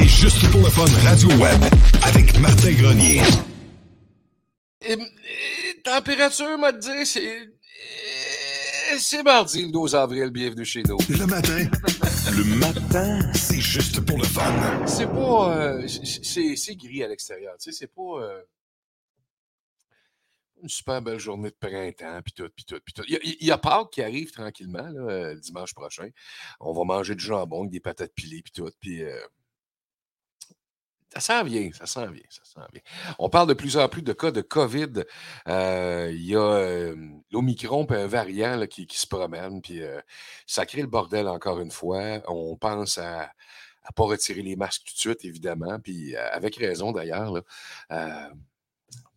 [0.00, 1.62] C'est juste pour le fun Radio Web
[2.02, 3.20] avec Martin Grenier.
[4.80, 7.50] Et, et, température, m'a dit, c'est
[8.98, 10.30] c'est mardi, le 12 avril.
[10.30, 10.96] Bienvenue chez nous.
[11.10, 11.68] Le matin.
[12.34, 14.86] le matin, c'est juste pour le fun.
[14.86, 15.58] C'est pas...
[15.58, 17.56] Euh, c'est gris à l'extérieur.
[17.58, 18.22] Tu sais, c'est pas...
[18.22, 18.40] Euh,
[20.62, 23.02] une super belle journée de printemps, puis tout, puis tout, puis tout.
[23.06, 26.08] Il y, a, il y a Pâques qui arrive tranquillement, là, euh, le dimanche prochain.
[26.58, 29.02] On va manger du jambon avec des patates pilées, puis tout, puis...
[29.02, 29.20] Euh,
[31.12, 32.82] ça sent bien, ça sent bien, ça sent bien.
[33.18, 35.04] On parle de plus en plus de cas de COVID.
[35.48, 36.96] Euh, il y a euh,
[37.32, 40.00] l'Omicron, puis un variant qui, qui, se promène, puis euh,
[40.46, 42.22] ça crée le bordel encore une fois.
[42.28, 46.92] On pense à ne pas retirer les masques tout de suite, évidemment, puis avec raison
[46.92, 47.42] d'ailleurs.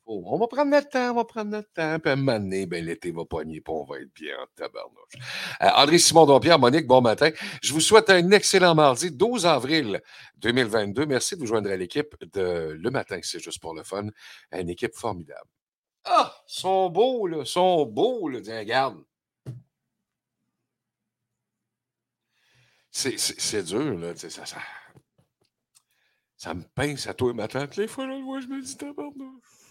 [0.05, 1.97] On va prendre notre temps, on va prendre notre temps.
[1.99, 4.45] Puis à un moment donné, ben, l'été va pogner, puis on va être bien en
[4.55, 5.13] tabarnouche.
[5.61, 7.29] Euh, André Simon Dompierre, Monique, bon matin.
[7.61, 10.01] Je vous souhaite un excellent mardi, 12 avril
[10.37, 11.05] 2022.
[11.05, 14.07] Merci de vous joindre à l'équipe de Le Matin, c'est juste pour le fun.
[14.51, 15.47] Une équipe formidable.
[16.03, 18.39] Ah, sont beaux, là, sont beaux, là.
[18.39, 19.01] Regarde.
[22.91, 24.15] C'est dur, là.
[24.17, 24.57] Ça, ça,
[26.35, 27.77] ça me pince à toi et ma tante.
[27.77, 29.62] Les fois, moi, je me dis tabarnouche.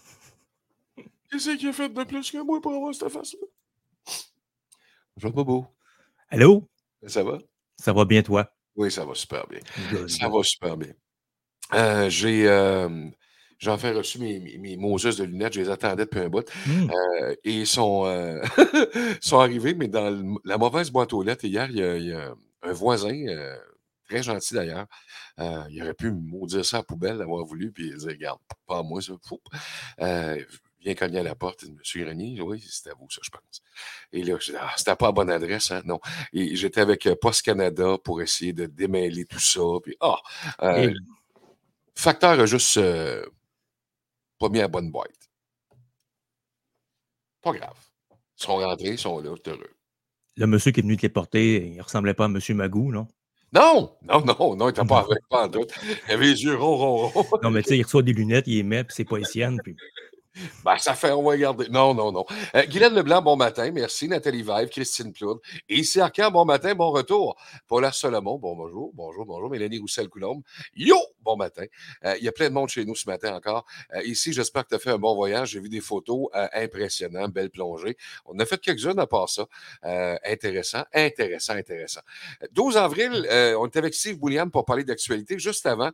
[1.33, 3.39] Qu'est-ce qu'il a fait de plus que moi pour avoir cette face-là?
[5.15, 5.65] Bonjour, Bobo.
[6.29, 6.69] Allô?
[7.07, 7.39] Ça va?
[7.75, 8.53] Ça va bien, toi?
[8.75, 9.59] Oui, ça va super bien.
[10.07, 10.93] Ça va super bien.
[11.73, 13.09] Euh, j'ai euh,
[13.65, 16.47] enfin reçu mes, mes, Moses de lunettes, je les attendais depuis un bout.
[16.67, 16.91] Mmh.
[16.91, 18.39] Euh, et ils sont, euh,
[19.19, 21.45] sont arrivés, mais dans la mauvaise boîte aux lettres.
[21.45, 23.57] Hier, il y a, il y a un voisin, euh,
[24.07, 24.85] très gentil d'ailleurs,
[25.39, 28.11] euh, il aurait pu me maudire ça à la poubelle d'avoir voulu, puis il disait
[28.11, 29.13] Regarde, pas moi, ça.
[30.83, 31.63] Fou vient cogner à la porte.
[31.63, 33.61] Monsieur Grenier, oui, c'était à vous, ça, je pense.
[34.11, 35.81] Et là, je dis, ah, c'était pas la bonne adresse, hein?
[35.85, 35.99] Non.
[36.33, 39.61] Et j'étais avec euh, Post Canada pour essayer de démêler tout ça.
[39.81, 40.19] Puis, ah,
[40.61, 40.93] euh, Et...
[41.95, 43.25] facteur a juste euh,
[44.39, 45.29] pas mis à bonne boîte.
[47.41, 47.77] Pas grave.
[48.39, 49.75] Ils sont rentrés, ils sont là, heureux.
[50.35, 53.07] Le monsieur qui est venu te les porter, il ressemblait pas à Monsieur Magou, non?
[53.53, 55.73] Non, non, non, non, il n'était pas avec pas en doute.
[56.07, 57.39] Il avait les yeux ronds, ronds, ronds.
[57.43, 59.25] Non, mais tu sais, il reçoit des lunettes, il les met, puis c'est pas les
[59.25, 59.59] siennes.
[59.63, 59.75] Puis...
[60.65, 61.67] Ben, ça fait, on va regarder.
[61.69, 62.25] Non, non, non.
[62.55, 63.69] Euh, Guylaine Leblanc, bon matin.
[63.71, 64.07] Merci.
[64.07, 65.39] Nathalie Vive, Christine Plourde.
[65.69, 67.35] Et ici Arcan, bon matin, bon retour.
[67.67, 69.49] Paula Solomon, bon bonjour, bonjour, bonjour.
[69.49, 70.41] Mélanie Roussel-Coulombe,
[70.75, 71.65] yo, bon matin.
[72.05, 73.65] Euh, il y a plein de monde chez nous ce matin encore.
[73.93, 75.49] Euh, ici, j'espère que tu as fait un bon voyage.
[75.49, 77.97] J'ai vu des photos impressionnantes, belle plongée.
[78.25, 79.45] On a fait quelques-unes à part ça.
[80.25, 82.01] Intéressant, intéressant, intéressant.
[82.51, 83.27] 12 avril,
[83.59, 85.37] on était avec Steve William pour parler d'actualité.
[85.37, 85.91] Juste avant,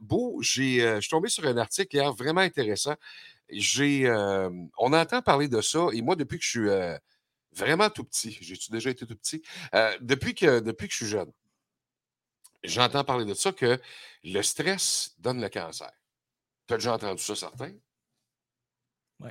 [0.00, 0.50] Beau, je
[0.98, 2.94] suis tombé sur un article hier vraiment intéressant
[3.52, 6.96] j'ai, euh, on entend parler de ça, et moi, depuis que je suis euh,
[7.52, 9.42] vraiment tout petit, j'ai déjà été tout petit,
[9.74, 11.32] euh, depuis, que, depuis que je suis jeune,
[12.62, 13.80] j'entends parler de ça, que
[14.24, 15.90] le stress donne le cancer.
[16.66, 17.72] Tu as déjà entendu ça, certains?
[19.20, 19.30] Oui.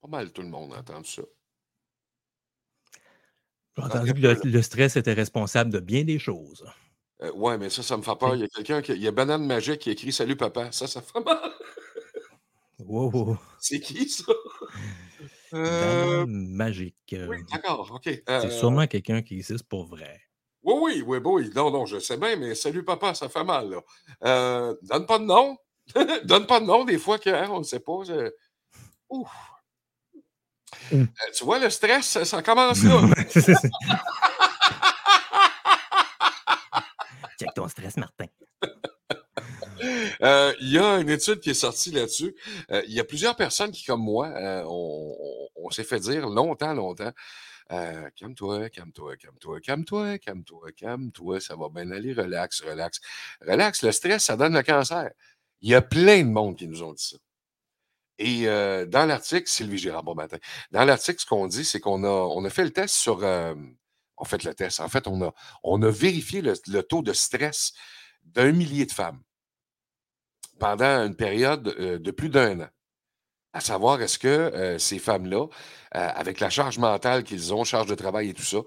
[0.00, 1.22] Pas mal tout le monde a entendu ça.
[3.76, 6.64] J'ai entendu que le, le, stress était responsable de bien des choses.
[7.34, 8.34] Oui, mais ça, ça me fait peur.
[8.34, 8.92] Il y a quelqu'un qui.
[8.92, 10.72] Il y a Banane Magique qui écrit Salut papa.
[10.72, 11.38] Ça, ça fait mal.
[12.90, 13.38] Wow.
[13.58, 14.32] C'est qui ça?
[15.52, 16.26] Euh...
[16.28, 16.94] Magique.
[17.28, 18.06] Oui, d'accord, OK.
[18.06, 18.40] Euh...
[18.40, 20.20] C'est sûrement quelqu'un qui existe pour vrai.
[20.62, 21.50] Oui, oui, oui, oui.
[21.56, 23.80] Non, non, je sais bien, mais salut papa, ça fait mal, là.
[24.24, 25.58] Euh, donne pas de nom.
[26.24, 28.04] donne pas de nom, des fois, qu'on hein, ne sait pas.
[28.06, 28.30] Je...
[29.08, 29.28] Ouf.
[30.92, 31.04] Euh,
[31.36, 33.02] tu vois, le stress, ça commence là.
[37.40, 38.26] Check ton stress, Martin.
[40.22, 42.34] Euh, il y a une étude qui est sortie là-dessus.
[42.70, 46.74] Euh, il y a plusieurs personnes qui, comme moi, euh, on, s'est fait dire longtemps,
[46.74, 47.12] longtemps,
[47.68, 53.00] calme-toi, calme-toi, calme-toi, calme-toi, calme-toi, calme-toi, ça va bien aller, relax, relax.
[53.40, 55.10] Relax, le stress, ça donne le cancer.
[55.60, 57.16] Il y a plein de monde qui nous ont dit ça.
[58.18, 58.44] Et
[58.86, 60.38] dans l'article, Sylvie Girard, bon matin.
[60.72, 63.22] Dans l'article, ce qu'on dit, c'est qu'on a, on a fait le test sur.
[63.22, 64.80] on fait le test.
[64.80, 65.32] En fait, on a,
[65.62, 67.72] on a vérifié le taux de stress
[68.24, 69.22] d'un millier de femmes
[70.60, 72.68] pendant une période euh, de plus d'un an.
[73.52, 75.48] À savoir, est-ce que euh, ces femmes-là, euh,
[75.92, 78.58] avec la charge mentale qu'ils ont, charge de travail et tout ça,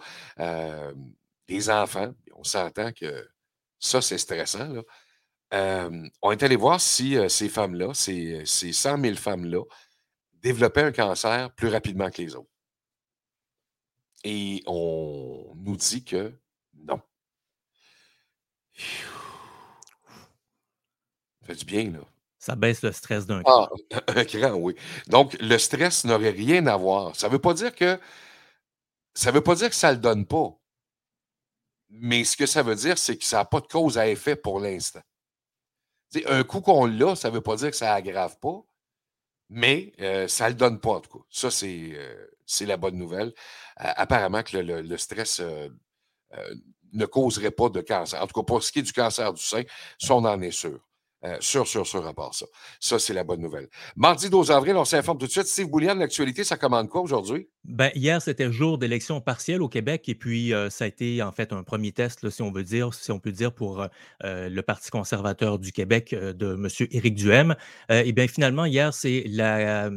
[1.47, 3.29] les enfants, on s'entend que
[3.79, 4.73] ça, c'est stressant,
[5.51, 9.63] on est allé voir si ces femmes-là, ces, ces 100 000 femmes-là,
[10.33, 12.49] développaient un cancer plus rapidement que les autres.
[14.23, 16.33] Et on nous dit que
[16.73, 16.99] non.
[21.43, 21.99] Fait du bien, là.
[22.39, 23.69] Ça baisse le stress d'un cran.
[23.93, 24.75] Ah, un cran, oui.
[25.07, 27.15] Donc, le stress n'aurait rien à voir.
[27.15, 27.99] Ça ne veut pas dire que
[29.13, 30.57] ça veut pas dire que ça ne le donne pas.
[31.89, 34.35] Mais ce que ça veut dire, c'est que ça n'a pas de cause à effet
[34.35, 35.01] pour l'instant.
[36.27, 38.63] Un coup qu'on l'a, ça ne veut pas dire que ça aggrave pas,
[39.49, 41.25] mais euh, ça ne le donne pas, en tout cas.
[41.29, 43.29] Ça, c'est euh, c'est la bonne nouvelle.
[43.81, 45.69] Euh, apparemment que le, le- le stress euh,
[46.93, 48.21] ne causerait pas de cancer.
[48.21, 49.63] En tout cas, pour ce qui est du cancer du sein,
[49.99, 50.79] ça, on en est sûr.
[51.25, 52.45] Euh, sûr, sûr, sûr à ça.
[52.79, 53.69] Ça, c'est la bonne nouvelle.
[53.95, 55.47] Mardi 12 avril, on s'informe tout de suite.
[55.47, 57.47] Steve Boulian, l'actualité, ça commande quoi aujourd'hui?
[57.65, 61.31] Ben, hier, c'était jour d'élection partielle au Québec et puis euh, ça a été en
[61.31, 63.87] fait un premier test, si on veut dire, si on peut dire, pour euh,
[64.25, 66.67] euh, le Parti conservateur du Québec de M.
[66.91, 67.55] Éric Duhem.
[67.89, 69.89] Et bien finalement, hier, c'est la,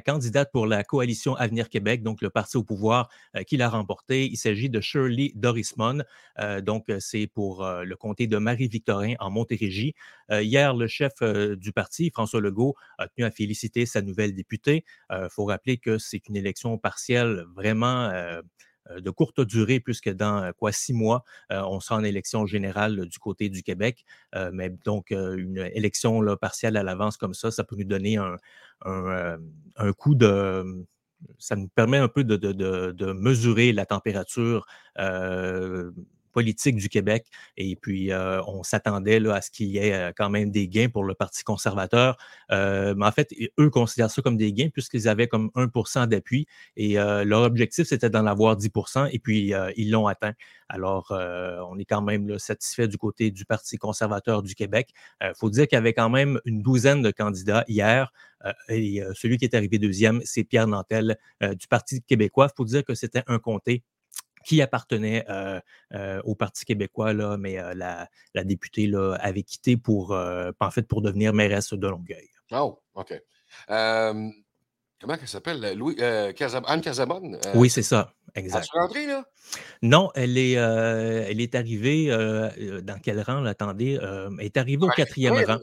[0.00, 3.08] candidate pour la coalition Avenir Québec, donc le parti au pouvoir,
[3.46, 4.26] qui l'a remporté.
[4.26, 6.02] Il s'agit de Shirley Dorismon.
[6.62, 9.94] Donc, c'est pour le comté de Marie-Victorin en Montérégie.
[10.30, 10.42] Euh,
[10.76, 14.84] le chef euh, du parti, François Legault, a tenu à féliciter sa nouvelle députée.
[15.10, 18.40] Il faut rappeler que c'est une élection partielle vraiment euh,
[18.90, 22.46] euh, de courte durée, puisque dans euh, quoi six mois, euh, on sera en élection
[22.46, 24.04] générale du côté du Québec.
[24.34, 28.16] Euh, mais donc, euh, une élection partielle à l'avance comme ça, ça peut nous donner
[28.16, 28.36] un,
[28.86, 29.36] euh,
[29.98, 30.86] coup de.
[31.38, 34.66] Ça nous permet un peu de, mesurer la température
[34.98, 35.90] euh,
[36.30, 37.26] politique du Québec.
[37.56, 40.88] Et puis, euh, on s'attendait à ce qu'il y ait euh, quand même des gains
[40.88, 42.16] pour le Parti conservateur.
[42.50, 46.46] Euh, mais en fait, eux considèrent ça comme des gains puisqu'ils avaient comme 1% d'appui
[46.76, 50.32] et leur objectif, c'était d'en avoir 10% et puis ils l'ont atteint.
[50.68, 54.90] Alors, on est quand même satisfait du côté du Parti conservateur du Québec.
[55.22, 58.12] Il faut dire qu'il y avait quand même une douzaine de candidats hier
[58.68, 62.48] et celui qui est arrivé deuxième, c'est Pierre Nantel du Parti québécois.
[62.52, 63.82] Il faut dire que c'était un comté
[64.44, 65.60] qui appartenait euh,
[65.94, 70.70] euh, au Parti québécois, là, mais euh, la, la députée là, avait quitté pour, en
[70.70, 72.28] fait, pour devenir mairesse de Longueuil.
[72.52, 73.14] Oh, OK.
[73.68, 75.76] Comment elle s'appelle?
[75.78, 77.38] Louis, Casab- Anne Casabonne?
[77.54, 78.66] Oui, c'est ça, Elle exact.
[78.74, 79.24] est rentrée, là?
[79.82, 82.08] Non, elle est, elle est arrivée
[82.82, 83.40] dans quel rang?
[83.40, 83.50] là?
[83.50, 85.58] Attendez, elle est arrivée au Ouais, quatrième rang.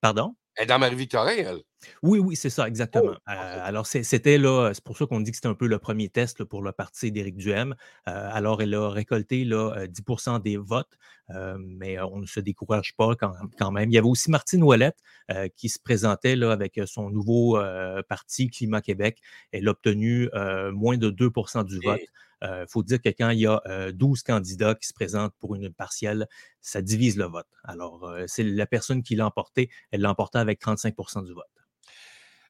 [0.00, 0.34] Pardon?
[0.58, 1.62] Elle est dans Marie-Victorin, elle.
[2.02, 3.12] Oui, oui, c'est ça, exactement.
[3.14, 5.78] Oh, Euh, alors, c'était là, c'est pour ça qu'on dit que c'était un peu le
[5.78, 7.76] premier test là, pour le parti d'Éric Duhem.
[8.08, 10.98] Euh, alors, elle a récolté là, euh, 10% des votes,
[11.30, 13.88] euh, mais euh, on ne se décourage pas quand, quand même.
[13.90, 14.98] Il y avait aussi Martine Ouellette
[15.30, 19.20] euh, qui se présentait là, avec euh, son nouveau euh, parti Climat Québec.
[19.52, 22.00] Elle a obtenu euh, moins de 2% du vote.
[22.42, 25.54] Il faut dire que quand il y a euh, 12 candidats qui se présentent pour
[25.54, 26.26] une partielle,
[26.60, 27.48] ça divise le vote.
[27.64, 29.70] Alors, euh, c'est la personne qui l'a emporté.
[29.90, 31.44] Elle l'a emporté avec 35% du vote.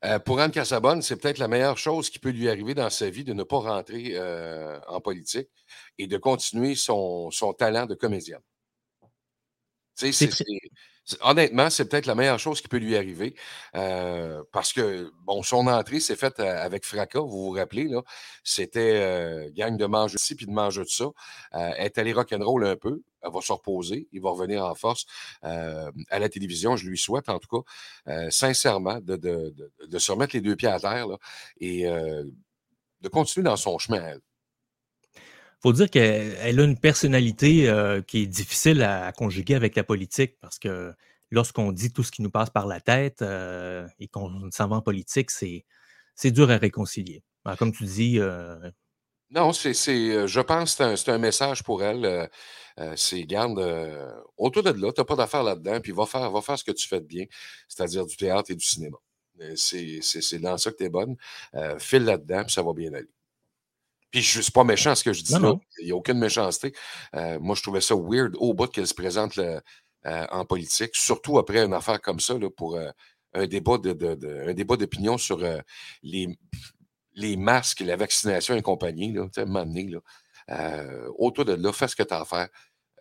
[0.05, 3.11] Euh, pour Anne Casabonne, c'est peut-être la meilleure chose qui peut lui arriver dans sa
[3.11, 5.51] vie de ne pas rentrer euh, en politique
[5.99, 8.43] et de continuer son, son talent de comédienne.
[9.95, 10.13] C'est
[11.23, 13.35] honnêtement, c'est peut-être la meilleure chose qui peut lui arriver
[13.77, 18.03] euh, parce que, bon, son entrée s'est faite euh, avec fracas, vous vous rappelez, là.
[18.45, 21.05] C'était euh, gang de manger ci puis de manger de ça.
[21.05, 21.11] Euh,
[21.77, 23.03] elle est allée rock'n'roll un peu.
[23.23, 24.09] Elle va se reposer.
[24.13, 25.07] Il va revenir en force
[25.45, 26.77] euh, à la télévision.
[26.77, 27.63] Je lui souhaite, en tout
[28.07, 31.07] cas, sincèrement, de, de- de- de se remettre les deux pieds à terre
[31.61, 31.85] et
[33.01, 34.15] de continuer dans son chemin.
[35.61, 39.85] Faut dire qu'elle elle a une personnalité euh, qui est difficile à, conjuguer avec la
[39.85, 40.95] politique parce que
[41.31, 44.77] lorsqu'on dit tout ce qui nous passe par la tête euh, et qu'on s'en va
[44.77, 45.65] en politique, c'est
[46.15, 47.23] c'est dur à réconcilier.
[47.45, 48.71] Alors, comme tu dis, euh,
[49.31, 52.29] Non, c'est, c'est, je pense que c'est un, message pour elle.
[52.97, 53.61] c'est, garde,
[54.37, 56.73] autour de là, tu n'as pas d'affaires là-dedans, puis va faire, va faire ce que
[56.73, 57.27] tu fais de bien,
[57.69, 58.97] c'est-à-dire du théâtre et du cinéma.
[59.55, 61.17] C'est, c'est, dans ça que tu es bonne.
[61.79, 63.09] File là-dedans, puis ça va bien aller.
[64.11, 65.55] Puis je suis pas méchant ce que je dis Non, là.
[65.81, 66.73] Il n'y a aucune méchanceté.
[67.15, 69.61] Euh, moi, je trouvais ça weird au bout qu'elle se présente euh,
[70.05, 72.91] en politique, surtout après une affaire comme ça, là, pour euh,
[73.35, 75.59] un débat de, de- de- un débat d'opinion sur euh,
[76.03, 76.29] les,
[77.15, 79.99] les masques, la vaccination et compagnie, là, à un moment donné, là,
[80.51, 82.49] euh, autour de là, fais ce que tu as à faire.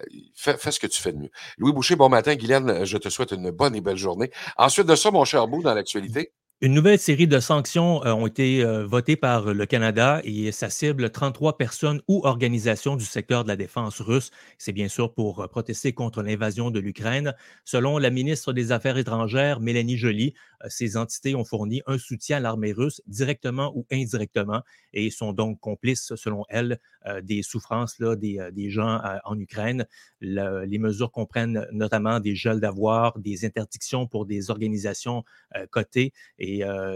[0.02, 1.32] Euh, fais, fais, ce que tu fais de mieux.
[1.58, 2.36] Louis Boucher, bon matin.
[2.36, 4.30] Guylaine, je te souhaite une bonne et belle journée.
[4.58, 6.34] Ensuite de ça, mon cher Bou, dans l'actualité.
[6.60, 10.72] Une nouvelle série de sanctions euh, ont été euh, votées par le Canada et ça
[10.72, 14.32] cible 33 personnes ou organisations du secteur de la défense russe.
[14.58, 17.36] C'est bien sûr pour euh, protester contre l'invasion de l'Ukraine.
[17.64, 20.34] Selon la ministre des Affaires étrangères, Mélanie Joly,
[20.68, 25.60] ces entités ont fourni un soutien à l'armée russe directement ou indirectement et sont donc
[25.60, 26.80] complices, selon elle,
[27.22, 29.86] des souffrances là, des, gens en Ukraine.
[30.20, 35.24] les mesures comprennent notamment des gels d'avoir, des interdictions pour des organisations
[35.70, 36.12] cotées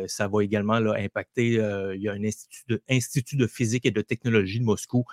[0.08, 1.54] ça va également là, impacter,
[1.96, 5.06] il y a un institut de, institut de, physique et de technologie de Moscou.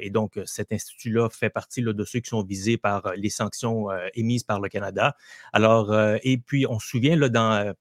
[0.00, 3.88] Et donc, cet institut-là fait partie là, de ceux qui sont visés par les sanctions
[4.14, 5.16] émises par le Canada.
[5.52, 7.74] Alors, et puis, on se souvient, là, dans,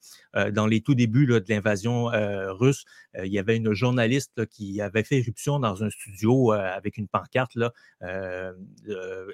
[0.51, 2.05] dans les tout débuts là, de l'invasion
[2.53, 2.85] russe,
[3.21, 7.55] il y avait une journaliste qui avait fait éruption dans un studio avec une pancarte.
[7.55, 7.73] Là,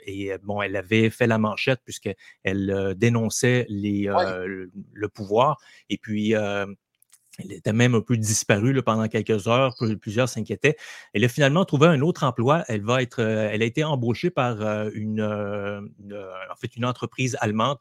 [0.05, 5.59] et bon, elle avait fait la manchette puisqu'elle dénonçait les, le, pouvoir.
[5.89, 6.33] Et puis,
[7.39, 9.75] elle était même un peu disparue pendant quelques heures.
[10.01, 10.75] Plusieurs s'inquiétaient.
[11.13, 12.63] Elle a finalement trouvé un autre emploi.
[12.67, 15.81] Elle, va être, euh, elle a été embauchée par euh, une, euh,
[16.59, 17.77] fait, une entreprise allemande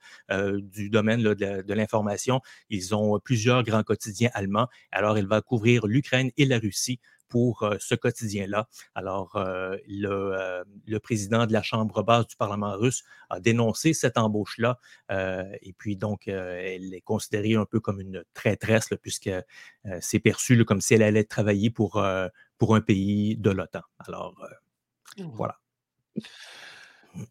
[0.73, 2.41] du domaine de, l'information.
[2.71, 4.69] Ils ont plusieurs grands quotidiens allemands.
[4.93, 8.69] Alors, elle va couvrir l'Ukraine et la Russie pour euh, ce quotidien-là.
[8.95, 14.19] Alors, euh, euh, le, président de la Chambre basse du Parlement russe a dénoncé cette
[14.19, 14.79] embauche-là.
[15.11, 19.31] et puis, donc, elle est considérée un peu comme une traîtresse, puisque
[20.01, 22.03] c'est perçu comme si elle allait travailler pour,
[22.59, 23.83] pour un pays de l'OTAN.
[23.99, 24.35] Alors,
[25.19, 25.25] mmh.
[25.35, 25.59] voilà.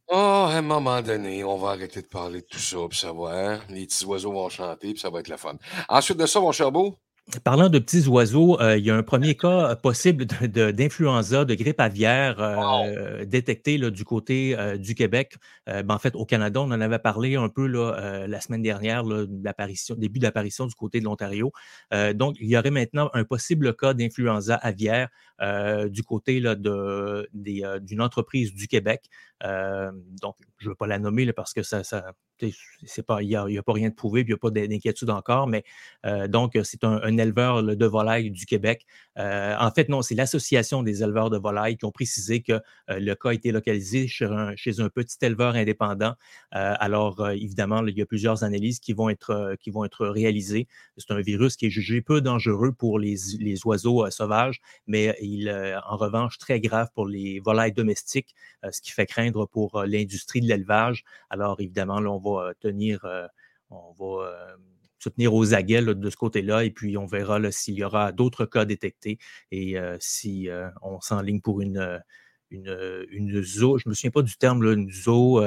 [0.07, 3.13] Oh, à un moment donné, on va arrêter de parler de tout ça, puis ça
[3.13, 3.61] va, hein?
[3.69, 5.57] Les petits oiseaux vont chanter, puis ça va être la fun.
[5.87, 6.97] Ensuite de ça, mon cher beau,
[7.43, 11.81] Parlant de petits oiseaux, euh, il y a un premier cas possible d'influenza, de, grippe
[11.81, 15.35] aviaire euh, détecté du côté euh, du Québec.
[15.65, 20.19] Ben, en fait, au Canada, on en avait parlé un peu la semaine dernière, début
[20.19, 21.51] d'apparition du côté de l'Ontario.
[22.13, 25.09] donc, il y aurait maintenant un possible cas d'influenza aviaire
[25.89, 26.41] du côté
[27.33, 29.09] d'une entreprise du Québec.
[29.41, 32.13] donc, je ne veux pas la nommer parce que ça, ça
[33.07, 35.63] pas, il n'y a, pas rien de prouvé, il n'y a pas d'inquiétude encore, mais
[36.27, 38.85] donc c'est un, éleveur de volailles du Québec.
[39.15, 43.29] en fait, non, c'est l'Association des éleveurs de volailles qui ont précisé que le cas
[43.29, 46.13] a été localisé chez un, chez un petit éleveur indépendant.
[46.51, 50.67] alors, évidemment, il y a plusieurs analyses qui vont être, qui vont être réalisées.
[50.97, 55.49] C'est un virus qui est jugé peu dangereux pour les, les oiseaux sauvages, mais il,
[55.87, 58.35] en revanche, très grave pour les volailles domestiques,
[58.69, 61.03] ce qui fait craindre pour l'industrie de l'élevage.
[61.29, 63.05] Alors, évidemment, là, on va tenir,
[63.69, 64.29] on va
[64.99, 68.45] se tenir aux aguets de ce côté-là et puis on verra s'il y aura d'autres
[68.45, 69.19] cas détectés
[69.51, 70.49] et si
[70.81, 72.01] on s'enligne pour une,
[72.49, 75.39] une, une zoo, je ne me souviens pas du terme, une zoo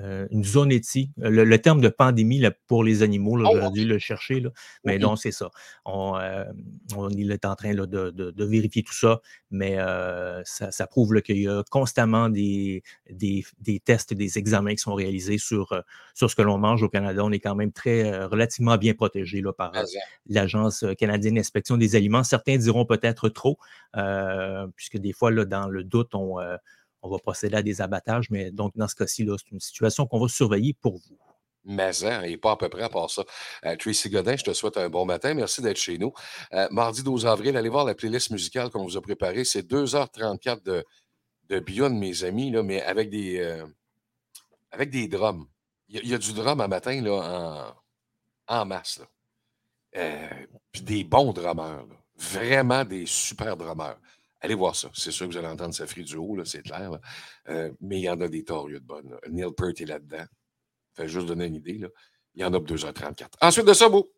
[0.00, 1.10] euh, une zonétie.
[1.16, 4.50] Le, le, terme de pandémie là, pour les animaux, oh, j'aurais dû le chercher, là.
[4.84, 5.50] mais non, c'est ça.
[5.84, 6.44] On, euh,
[6.94, 10.70] on, il est en train là, de, de, de, vérifier tout ça, mais euh, ça,
[10.70, 15.38] ça, prouve qu'il y a constamment des, des, des, tests, des examens qui sont réalisés
[15.38, 15.80] sur, euh,
[16.14, 17.24] sur ce que l'on mange au Canada.
[17.24, 19.72] On est quand même très euh, relativement bien protégé là, par
[20.28, 22.22] l'Agence canadienne d'inspection des aliments.
[22.22, 23.58] Certains diront peut-être trop,
[24.76, 26.38] puisque des fois, là, dans le doute, on
[27.06, 30.20] on va procéder à des abattages, mais donc dans ce cas-ci, c'est une situation qu'on
[30.20, 31.18] va surveiller pour vous.
[31.68, 33.24] Mais hein, et pas à peu près à part ça.
[33.64, 35.34] Euh, Tracy Godin, je te souhaite un bon matin.
[35.34, 36.12] Merci d'être chez nous.
[36.52, 39.44] Euh, mardi 12 avril, allez voir la playlist musicale qu'on vous a préparée.
[39.44, 40.84] C'est 2h34 de,
[41.48, 43.66] de Beyond, mes amis, mais avec des, euh,
[44.70, 45.44] avec des drums.
[45.88, 47.74] Il y, a du drum à matin en,
[48.48, 49.00] en masse.
[49.92, 51.86] puis des bons drummers.
[52.16, 53.98] Vraiment des super drummers.
[54.46, 54.88] Allez voir ça.
[54.94, 56.88] C'est sûr que vous allez entendre Safri du haut, c'est clair.
[57.48, 59.18] Euh, mais il y en a des torieux de bonnes.
[59.28, 60.24] Neil Peart est là-dedans.
[60.94, 61.78] Fait juste donner une idée.
[61.78, 61.88] Là.
[62.36, 63.26] Il y en a pour 2h34.
[63.40, 64.08] Ensuite de ça, beau.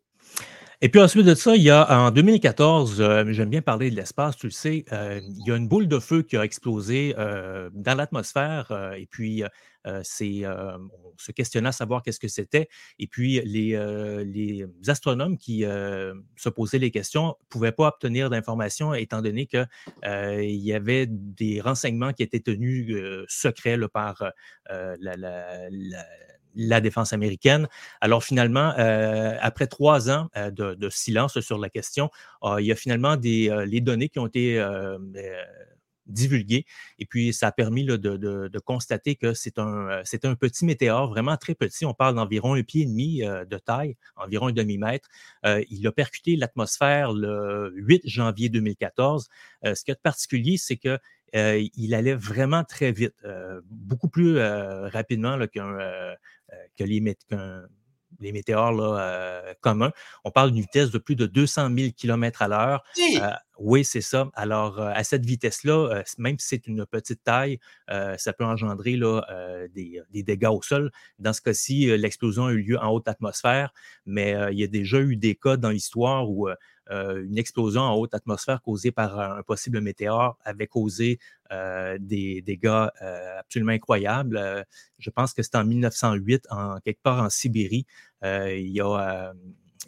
[0.81, 3.97] Et puis ensuite de ça, il y a en 2014, euh, j'aime bien parler de
[3.97, 7.13] l'espace, tu le sais, euh, il y a une boule de feu qui a explosé
[7.17, 9.43] dans l'atmosphère et puis
[9.85, 12.69] on se questionnait à savoir qu'est-ce que c'était.
[12.97, 13.77] Et puis, les,
[14.25, 19.67] les astronomes qui se posaient les questions ne pouvaient pas obtenir d'informations étant donné qu'il
[20.05, 22.95] y avait des renseignements qui étaient tenus
[23.27, 24.23] secrets par
[24.69, 25.65] la,
[26.55, 27.67] défense américaine.
[28.01, 28.73] Alors finalement,
[29.41, 32.09] après trois ans de, silence sur la question,
[32.57, 34.59] il y a finalement des, les données qui ont été
[36.09, 36.65] divulgué.
[36.97, 41.55] Et puis, ça a permis de, constater que c'est un, un petit météore, vraiment très
[41.55, 41.85] petit.
[41.85, 45.07] On parle d'environ un pied et demi de taille, environ un demi-mètre.
[45.45, 49.29] il a percuté l'atmosphère le 8 janvier 2014.
[49.63, 50.99] ce qui est particulier, c'est que
[51.33, 53.13] il allait vraiment très vite,
[53.69, 55.77] beaucoup plus rapidement qu'un
[56.77, 56.83] que
[57.29, 57.67] qu'un
[58.19, 59.91] les météores là, euh, communs.
[60.23, 62.83] On parle d'une vitesse de plus de 200 000 km à l'heure.
[62.99, 64.29] Euh, oui, c'est ça.
[64.33, 67.59] Alors, euh, à cette vitesse-là, même si c'est une petite taille,
[68.17, 69.21] ça peut engendrer là,
[69.73, 70.91] des, dégâts au sol.
[71.19, 73.73] Dans ce cas-ci, l'explosion a eu lieu en haute atmosphère,
[74.05, 76.47] mais il y a déjà eu des cas dans l'histoire où
[76.91, 81.19] euh, une explosion en haute atmosphère causée par un possible météore avait causé
[81.51, 84.65] euh, des dégâts euh, absolument incroyables.
[84.97, 87.85] je pense que c'était en 1908, en, quelque part en Sibérie.
[88.21, 89.33] en fait,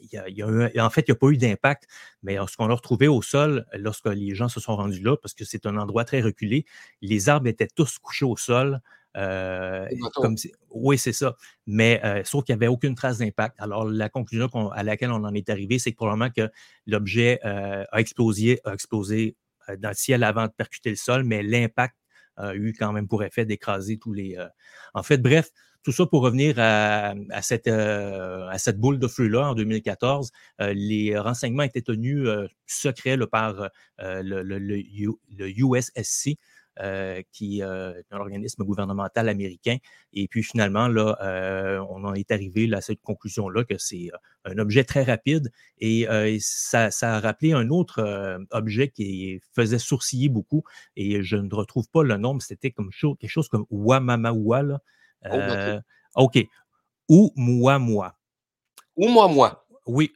[0.08, 1.88] il n'y a pas eu d'impact,
[2.24, 5.34] mais ce qu'on a retrouvé au sol, lorsque les gens se sont rendus là, parce
[5.34, 6.66] que c'est un endroit très reculé,
[7.02, 8.80] les arbres étaient tous couchés au sol.
[9.18, 9.88] Euh,
[10.70, 11.36] oui, c'est ça.
[11.68, 13.56] Mais euh, sauf qu'il n'y avait aucune trace d'impact.
[13.60, 16.50] Alors, la conclusion à laquelle on en est arrivé, c'est que probablement que
[16.88, 19.36] l'objet euh, a explosé, a explosé
[19.80, 21.96] dans le ciel avant de percuter le sol, mais l'impact
[22.38, 24.38] a eu quand même pour effet d'écraser tous les.
[24.94, 25.50] En fait, bref,
[25.84, 30.32] tout ça pour revenir à, cette, à cette, boule de feu-là en 2014.
[30.60, 32.28] les renseignements étaient tenus
[32.66, 36.34] secrets par le, le, USSC, euh,
[37.32, 39.78] qui euh, est un organisme gouvernemental américain.
[40.14, 44.10] Et puis finalement, là, euh, on en est arrivé à cette conclusion-là que c'est
[44.46, 46.08] un objet très rapide et
[46.40, 50.64] ça, a rappelé un autre objet qui faisait sourciller beaucoup
[50.96, 54.64] et je ne retrouve pas le nom, mais c'était comme quelque chose comme Ouamamaoua.
[54.64, 54.82] Là.
[55.32, 56.46] Oh, OK.
[57.10, 58.18] Ou Mouamoua.
[58.96, 60.14] Ou Moi Oui,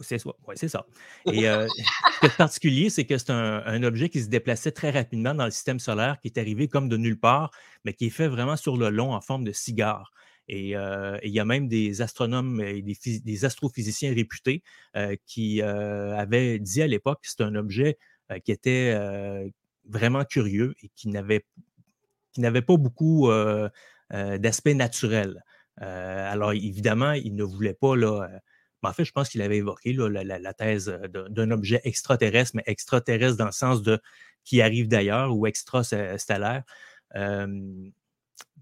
[0.00, 0.30] c'est ça.
[0.46, 0.86] Ouais, c'est ça.
[1.32, 4.90] Et euh, ce qui est particulier, c'est que c'est un, objet qui se déplaçait très
[4.90, 7.50] rapidement dans le système solaire, qui est arrivé comme de nulle part,
[7.84, 10.12] mais qui est fait vraiment sur le long en forme de cigare.
[10.48, 14.62] Et, euh, il y a même des astronomes et des, astrophysiciens réputés
[14.96, 17.98] euh, qui avaient dit à l'époque que c'était un objet
[18.44, 18.98] qui était
[19.88, 21.44] vraiment curieux et qui n'avait,
[22.32, 23.28] qui n'avait pas beaucoup
[24.10, 25.44] d'aspect naturel.
[25.76, 28.28] alors, évidemment, ils ne voulaient pas là,
[28.90, 33.36] en fait, je pense qu'il avait évoqué la, thèse euh, d'un objet extraterrestre, mais extraterrestre
[33.36, 34.00] dans le sens de
[34.44, 36.64] qui arrive d'ailleurs ou extrastellaire.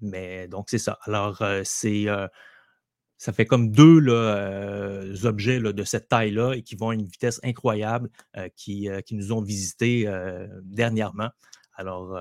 [0.01, 0.99] mais donc, c'est ça.
[1.03, 2.09] Alors, euh, c'est.
[2.09, 2.29] Euh,
[3.19, 4.09] ça fait comme deux
[5.25, 8.11] objets de cette taille-là et qui vont à une vitesse incroyable
[8.57, 10.13] qui, qui, nous ont visités
[10.65, 11.31] dernièrement.
[11.75, 12.21] Alors.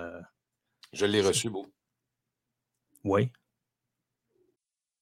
[0.94, 1.66] Je l'ai reçu, beau.
[3.04, 3.32] Oui.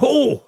[0.00, 0.42] Oh!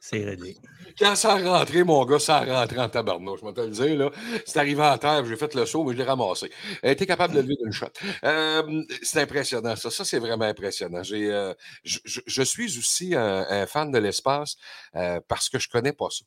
[0.00, 0.56] C'est réglé.
[0.98, 3.70] Quand ça a rentré, mon gars, ça a rentré en tabarnouche, je vais te le
[3.70, 3.96] dire.
[3.96, 4.10] Là.
[4.44, 6.50] C'est arrivé en terre, j'ai fait le saut, mais je l'ai ramassé.
[6.82, 7.86] Elle était capable de lever d'une shot.
[8.24, 9.90] Euh, c'est impressionnant, ça.
[9.90, 11.02] Ça, c'est vraiment impressionnant.
[11.12, 14.56] Euh, je, je, suis aussi un, fan de l'espace
[14.96, 16.24] euh, parce que je ne connais pas ça.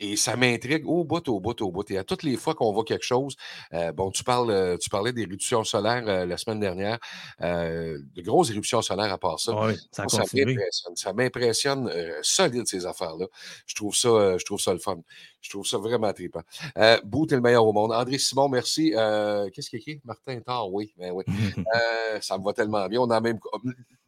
[0.00, 1.90] Et ça m'intrigue au bout, au bout, au bout.
[1.90, 3.36] Et à toutes les fois qu'on voit quelque chose,
[3.74, 6.98] euh, bon, tu, parles, euh, tu parlais des éruptions solaires euh, la semaine dernière,
[7.40, 9.52] de grosses éruptions solaires à part ça.
[9.54, 10.96] Oui, ça, ça m'impressionne.
[10.96, 13.26] Ça m'impressionne solide, ces affaires-là.
[13.66, 14.98] Je trouve ça, je trouve ça le fun.
[15.40, 16.42] Je trouve ça vraiment trippant.
[16.76, 17.92] Euh, Bout est le meilleur au monde.
[17.92, 18.90] André Simon, merci.
[18.92, 20.00] Qu'est-ce qu'il écrit?
[20.04, 20.92] Martin Thor, oui.
[20.96, 21.24] Ben oui.
[22.20, 23.00] ça me va tellement bien.
[23.00, 23.38] On a même.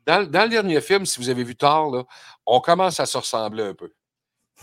[0.06, 2.04] Dans, dans, le dernier film, si vous avez vu Thor, là,
[2.46, 3.92] on commence à se ressembler un peu.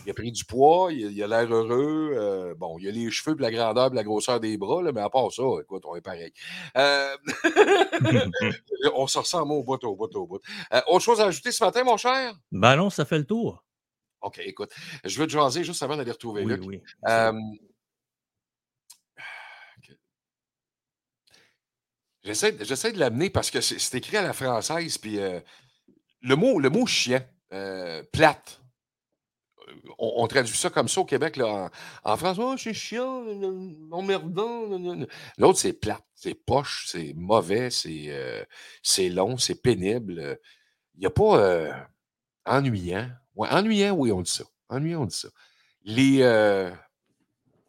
[0.06, 2.14] Il a pris du poids, il, a l'air heureux.
[2.16, 4.92] Euh, bon, il a les cheveux, puis la grandeur, puis la grosseur des bras, là,
[4.92, 6.32] mais à part ça, écoute, on est pareil.
[6.78, 7.18] Euh,
[8.96, 10.42] on se ressemble au bout, au bout, au bout.
[10.74, 12.34] Euh, autre chose à ajouter ce matin, mon cher?
[12.52, 13.64] Ben non, ça fait le tour.
[14.22, 14.72] OK, écoute,
[15.04, 16.64] je veux te jaser juste avant d'aller retrouver oui, Luc.
[16.66, 16.82] Oui,
[22.24, 25.18] J'essaie, de l'amener parce que c'est, écrit à la française, puis
[26.22, 27.26] le, mot, le mot chien,
[28.12, 28.62] plate,
[29.98, 31.38] on, traduit ça comme ça au Québec.
[31.38, 31.70] Là,
[32.04, 33.24] en, France, oh, c'est chiant,
[33.92, 34.68] emmerdant.
[35.38, 38.44] L'autre, c'est plate, c'est poche, c'est mauvais, c'est euh,
[39.10, 40.40] long, c'est pénible.
[40.98, 41.72] Il n'y a pas euh,
[42.46, 43.10] ennuyant.
[43.36, 44.46] Ouais, ennuyant, oui, on dit ça.
[44.68, 45.30] Ennuyant, on dit ça.
[45.84, 46.72] Les, euh,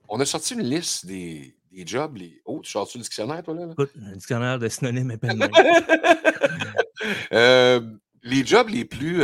[0.08, 2.16] on a sorti une liste des, des jobs.
[2.16, 2.40] Les...
[2.46, 3.68] Oh, tu sors-tu le dictionnaire, toi, là?
[3.70, 5.18] Écoute, un dictionnaire de synonymes et
[7.32, 7.80] euh,
[8.22, 9.22] les jobs les plus,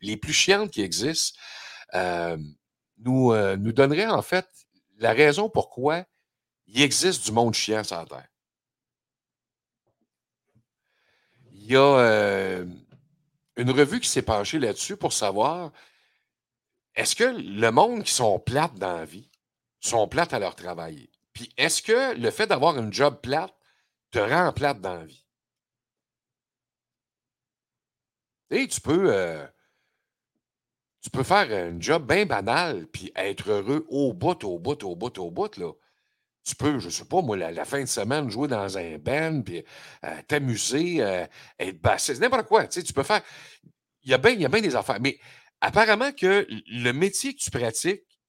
[0.00, 1.36] les plus chiantes qui existent,
[1.94, 2.36] euh,
[2.98, 4.48] nous, euh, nous donnerait en fait
[4.98, 6.04] la raison pourquoi
[6.66, 8.28] il existe du monde chiant sur la Terre.
[11.52, 12.66] Il y a euh,
[13.56, 15.70] une revue qui s'est penchée là-dessus pour savoir
[16.94, 19.30] est-ce que le monde qui sont plates dans la vie
[19.80, 21.08] sont plates à leur travail?
[21.32, 23.54] Puis est-ce que le fait d'avoir une job plate
[24.10, 25.24] te rend plate dans la vie?
[28.50, 29.48] Et tu peux,
[31.02, 34.94] tu peux faire un job bien banal puis être heureux au bout, au bout, au
[34.94, 35.48] bout, au bout.
[36.44, 39.64] Tu peux, je sais pas, moi, la, fin de semaine, jouer dans un band, puis
[40.04, 41.26] euh, t'amuser, euh,
[41.58, 42.66] être bassiste, n'importe quoi.
[42.66, 43.22] Tu, sais, tu peux faire.
[44.02, 45.00] Il y a bien des affaires.
[45.00, 45.18] Mais
[45.60, 48.20] apparemment que le métier que tu pratiques,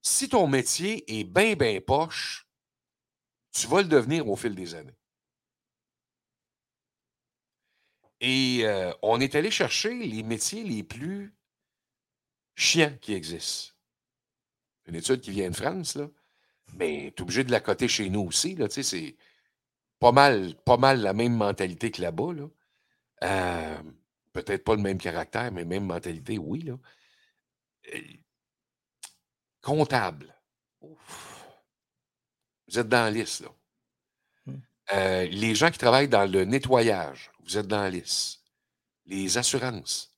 [0.00, 2.46] si ton métier est bien, bien poche,
[3.52, 4.96] tu vas le devenir au fil des années.
[8.20, 11.34] Et euh, on est allé chercher les métiers les plus
[12.54, 13.74] chiant qui existe.
[14.86, 16.08] Une étude qui vient de France, là.
[16.74, 18.54] Mais tu es obligé de la coter chez nous aussi.
[18.54, 19.16] Là, c'est
[19.98, 22.32] pas mal, pas mal la même mentalité que là-bas.
[22.32, 22.48] Là.
[23.24, 23.82] Euh,
[24.32, 26.62] peut-être pas le même caractère, mais même mentalité, oui.
[26.62, 26.78] Là.
[27.94, 28.00] Euh,
[29.60, 30.34] comptable.
[30.80, 33.48] Vous êtes dans la liste, là.
[34.46, 34.60] Hmm.
[34.92, 38.42] Euh, les gens qui travaillent dans le nettoyage, vous êtes dans la liste.
[39.06, 40.11] Les assurances,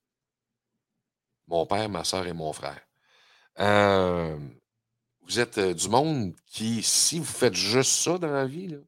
[1.47, 2.81] mon père, ma soeur et mon frère.
[3.61, 4.39] Euh,
[5.23, 8.79] vous êtes euh, du monde qui, si vous faites juste ça dans la vie, là,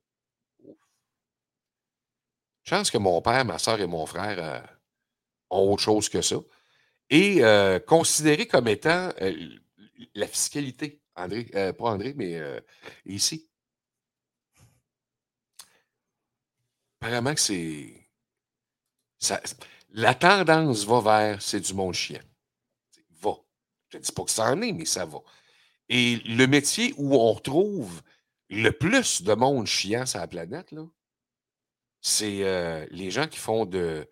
[2.64, 4.60] je pense que mon père, ma soeur et mon frère euh,
[5.50, 6.36] ont autre chose que ça.
[7.08, 7.40] Et
[7.86, 9.12] considéré comme étant
[10.16, 12.42] la fiscalité, André, pas André, mais
[13.04, 13.48] ici.
[17.00, 18.08] Apparemment que c'est.
[19.90, 22.20] la tendance va vers c'est du monde chien.
[23.96, 25.18] Je ne dis pas que ça en est, mais ça va.
[25.88, 28.02] Et le métier où on retrouve
[28.50, 30.74] le plus de monde chiant sur la planète,
[32.00, 34.08] c'est euh, les gens qui font de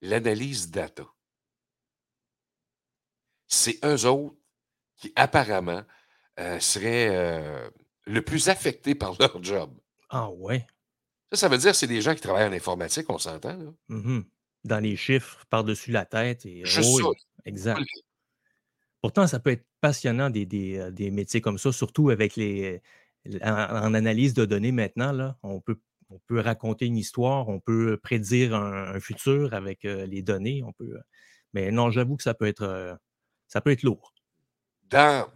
[0.00, 1.04] l'analyse data.
[3.46, 4.36] C'est eux autres
[4.96, 5.82] qui, apparemment,
[6.38, 7.70] euh, seraient euh,
[8.06, 9.78] le plus affectés par leur job.
[10.08, 10.66] Ah ouais.
[11.32, 13.74] Ça, ça veut dire que c'est des gens qui travaillent en informatique, on s'entend.
[13.88, 14.20] Mmh
[14.64, 16.46] Dans les chiffres, par-dessus la tête.
[16.46, 16.64] Et...
[16.64, 17.08] Juste ça.
[17.44, 17.80] Exact.
[19.00, 20.46] Pourtant, ça peut être passionnant des,
[20.78, 22.82] euh, des, métiers comme ça, surtout avec les.
[23.42, 27.98] En, analyse de données maintenant, là, on peut, on peut raconter une histoire, on peut
[28.02, 30.62] prédire un, futur avec euh, les données.
[30.64, 30.98] On peut,
[31.52, 32.94] mais non, j'avoue que ça peut être, euh,
[33.46, 34.14] ça peut être lourd.
[34.84, 35.28] Dans,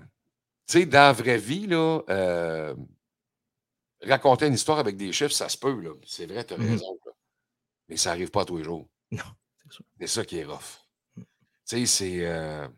[0.73, 2.75] dans la vraie vie, là,
[4.03, 5.77] raconter une histoire avec des chiffres, ça se peut.
[6.07, 6.99] C'est vrai, tu as mmh raison.
[7.89, 8.89] Mais ça n'arrive pas tous les jours.
[9.11, 9.25] Non,
[9.57, 9.85] c'est ça.
[10.01, 10.81] C'est ça qui est rough.
[11.17, 11.23] Mmh.
[11.69, 12.71] Tu sais, c'est.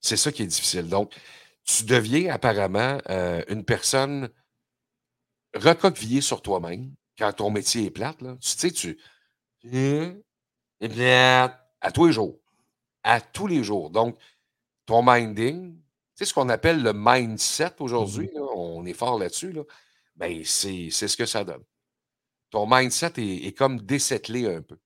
[0.00, 0.88] C'est ça qui est difficile.
[0.88, 1.14] Donc,
[1.64, 4.30] tu deviens apparemment euh, une personne
[5.54, 8.22] recoquevillée sur toi-même quand ton métier est plate.
[8.22, 8.36] Là.
[8.40, 8.98] Tu sais, tu.
[9.62, 10.14] Et
[10.80, 11.64] plate.
[11.80, 12.38] À tous les jours.
[13.02, 13.90] À tous les jours.
[13.90, 14.18] Donc,
[14.86, 15.82] ton minding, tu
[16.14, 19.62] sais ce qu'on appelle le mindset aujourd'hui, mmh on est fort là-dessus, là,
[20.16, 21.62] ben, c'est ce que ça donne.
[22.50, 24.78] Ton mindset est, comme désettelé un peu.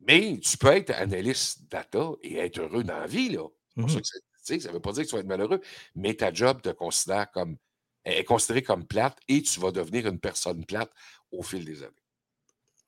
[0.00, 3.48] Mais tu peux être analyste data et être heureux dans la vie, là.
[3.78, 4.00] Mmh
[4.42, 5.60] sais, ça ne veut pas dire que tu vas être malheureux,
[5.94, 7.56] mais ta job te considère comme,
[8.04, 10.90] est considérée comme plate et tu vas devenir une personne plate
[11.30, 12.04] au fil des années.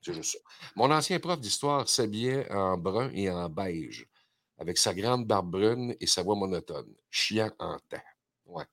[0.00, 0.38] C'est juste ça.
[0.76, 4.09] Mon ancien prof d'histoire s'habillait en brun et en beige,
[4.59, 8.03] avec sa grande barbe brune et sa voix monotone, chiant en temps.
[8.46, 8.64] Ouais.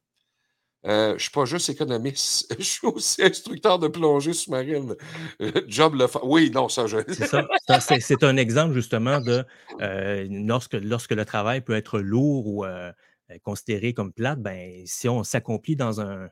[0.87, 4.95] Euh, je ne suis pas juste économiste, je suis aussi instructeur de plongée sous-marine.
[5.41, 6.97] Euh, job le Oui, non, ça, je.
[7.07, 7.45] C'est ça.
[7.99, 9.43] C'est un exemple justement de
[9.81, 12.65] euh, lorsque, lorsque le travail peut être lourd ou
[13.43, 16.29] considéré comme plate, ben, si on s'accomplit dans un,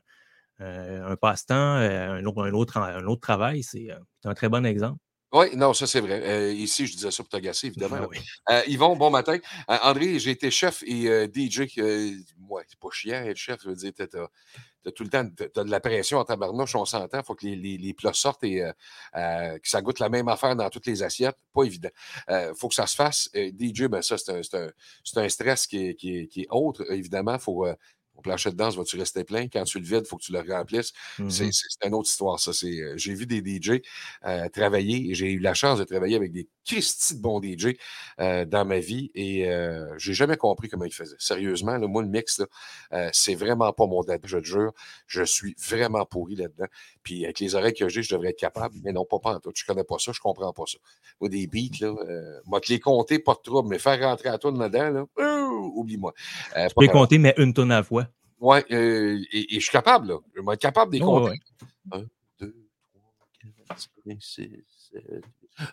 [0.60, 3.88] un passe-temps, un, autre, un autre travail, c'est
[4.24, 4.98] un très bon exemple.
[5.36, 6.22] Oui, non, ça c'est vrai.
[6.24, 7.98] Euh, ici, je disais ça pour t'agacer, évidemment.
[8.00, 8.72] Ah oui.
[8.72, 9.36] Yvon, bon matin.
[9.68, 11.78] Euh, André, j'ai été chef et euh, DJ.
[12.38, 13.60] moi, c'est pas chiant être chef.
[13.62, 16.86] Je veux dire, t'as as, tout le temps as de la pression en tabarnouche, on
[16.86, 17.18] s'entend.
[17.18, 18.64] Il faut que les, les, plats sortent et
[19.12, 21.36] que ça goûte la même affaire dans toutes les assiettes.
[21.52, 21.90] Pas évident.
[22.30, 23.28] Il faut que ça se fasse.
[23.34, 26.90] DJ, ben ça, c'est un, un, un, stress qui est, qui est, qui est autre.
[26.90, 27.66] Évidemment, faut
[28.16, 29.48] au plancher de danse, vas-tu rester plein?
[29.48, 30.92] Quand tu le vides, il faut que tu le remplisses.
[31.28, 31.50] C'est mmh
[31.86, 32.50] une autre histoire, ça.
[32.64, 33.82] Euh, j'ai vu des DJ
[34.24, 37.76] euh, travailler et j'ai eu la chance de travailler avec des Christy de bons DJ
[38.20, 41.16] euh, dans ma vie et euh, j'ai jamais compris comment ils faisaient.
[41.18, 42.42] Sérieusement, moi, le mix,
[43.12, 44.72] c'est vraiment pas mon date, je te jure.
[45.06, 46.66] Je suis vraiment pourri là-dedans.
[47.02, 49.40] Puis avec les oreilles que j'ai, je devrais être capable, mais non, pas, pas en
[49.40, 49.52] tout.
[49.54, 50.78] Je connais pas ça, je comprends pas ça.
[51.20, 51.94] Moi, des beats, là,
[52.46, 55.06] moi, te les compter, pas de trouble, mais faire rentrer à toi dedans, là,
[55.74, 56.12] oublie-moi.
[56.54, 58.05] tu peux les compter, mais une tonne à la fois.
[58.46, 60.18] Oui, euh, et, je suis capable, là.
[60.36, 61.40] Je vais être capable de les oh, compter.
[61.90, 62.04] 1,
[62.38, 62.54] 2,
[62.92, 64.48] 3, 4, 5, 6,
[64.92, 65.24] 7,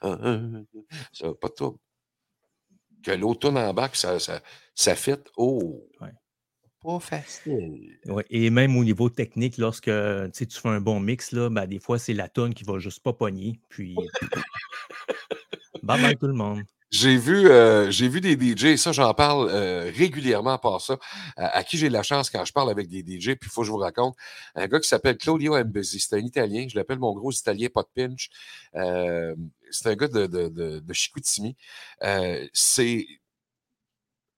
[0.01, 0.63] 1,
[1.11, 1.77] Ça pas de trouble.
[3.03, 4.41] Que l'automne en bac, ça, ça,
[4.73, 5.19] ça fit.
[5.37, 5.87] Oh!
[6.01, 6.09] Ouais.
[6.81, 7.99] Pas facile.
[8.07, 11.79] Ouais, et même au niveau technique, lorsque tu fais un bon mix, là, ben, des
[11.79, 13.59] fois, c'est la tonne qui va juste pas pogner.
[13.69, 13.95] Puis.
[15.83, 16.63] bye bye tout le monde.
[16.93, 20.99] J'ai vu, euh, j'ai vu des DJ, ça j'en parle euh, régulièrement par ça,
[21.37, 23.65] à, qui j'ai la chance quand je parle avec des DJ, puis il faut que
[23.67, 24.15] je vous raconte.
[24.53, 27.81] Un gars qui s'appelle Claudio Mbezi, c'est un Italien, je l'appelle mon gros Italien pas
[27.81, 28.29] de pinch.
[28.75, 29.35] Euh,
[29.71, 31.57] c'est un gars de, de, de, de Chicoutimi.
[32.53, 33.07] c'est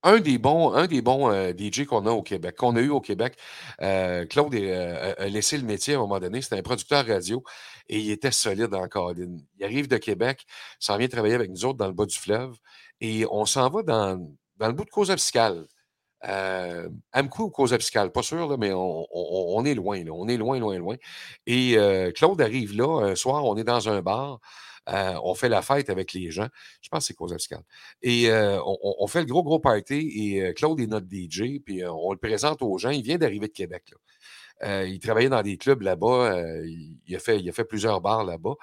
[0.05, 2.89] un des bons, un des bons euh, DJ qu'on a au Québec, qu'on a eu
[2.89, 3.35] au Québec.
[3.81, 6.41] Euh, Claude euh, a laissé le métier à un moment donné.
[6.41, 7.43] C'était un producteur radio
[7.87, 9.43] et il était solide en Caroline.
[9.57, 10.45] Il arrive de Québec,
[10.79, 12.55] s'en vient travailler avec nous autres dans le bas du fleuve
[13.01, 15.65] et on s'en va dans, dans le bout de cause fiscale.
[16.27, 16.89] Euh,
[17.39, 20.77] ou cause fiscale, pas sûr, là, mais on, est loin, là, on est loin, loin,
[20.79, 20.95] loin.
[21.45, 21.77] Et
[22.15, 24.39] Claude arrive là, un soir, on est dans un bar.
[24.89, 26.47] Euh, on fait la fête avec les gens.
[26.81, 27.63] Je pense que c'est cause fiscale.
[28.01, 30.11] Et euh, on, fait le gros, gros party.
[30.15, 31.59] Et euh, Claude est notre DJ.
[31.63, 32.91] Puis on le présente aux gens.
[32.91, 33.93] Il vient d'arriver de Québec.
[34.63, 36.39] Il travaillait dans des clubs là-bas.
[36.63, 38.55] Il, a fait, il a fait plusieurs bars là-bas.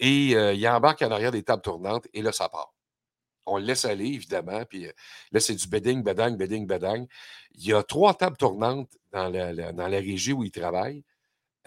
[0.00, 2.06] Et il embarque en arrière des tables tournantes.
[2.12, 2.74] Et là, ça part.
[3.46, 4.64] On le laisse aller, évidemment.
[4.68, 4.86] Puis
[5.32, 7.06] là, c'est du bedding, bedang, bedding, bedang.
[7.54, 11.04] Il y a trois tables tournantes dans dans la régie où il travaille.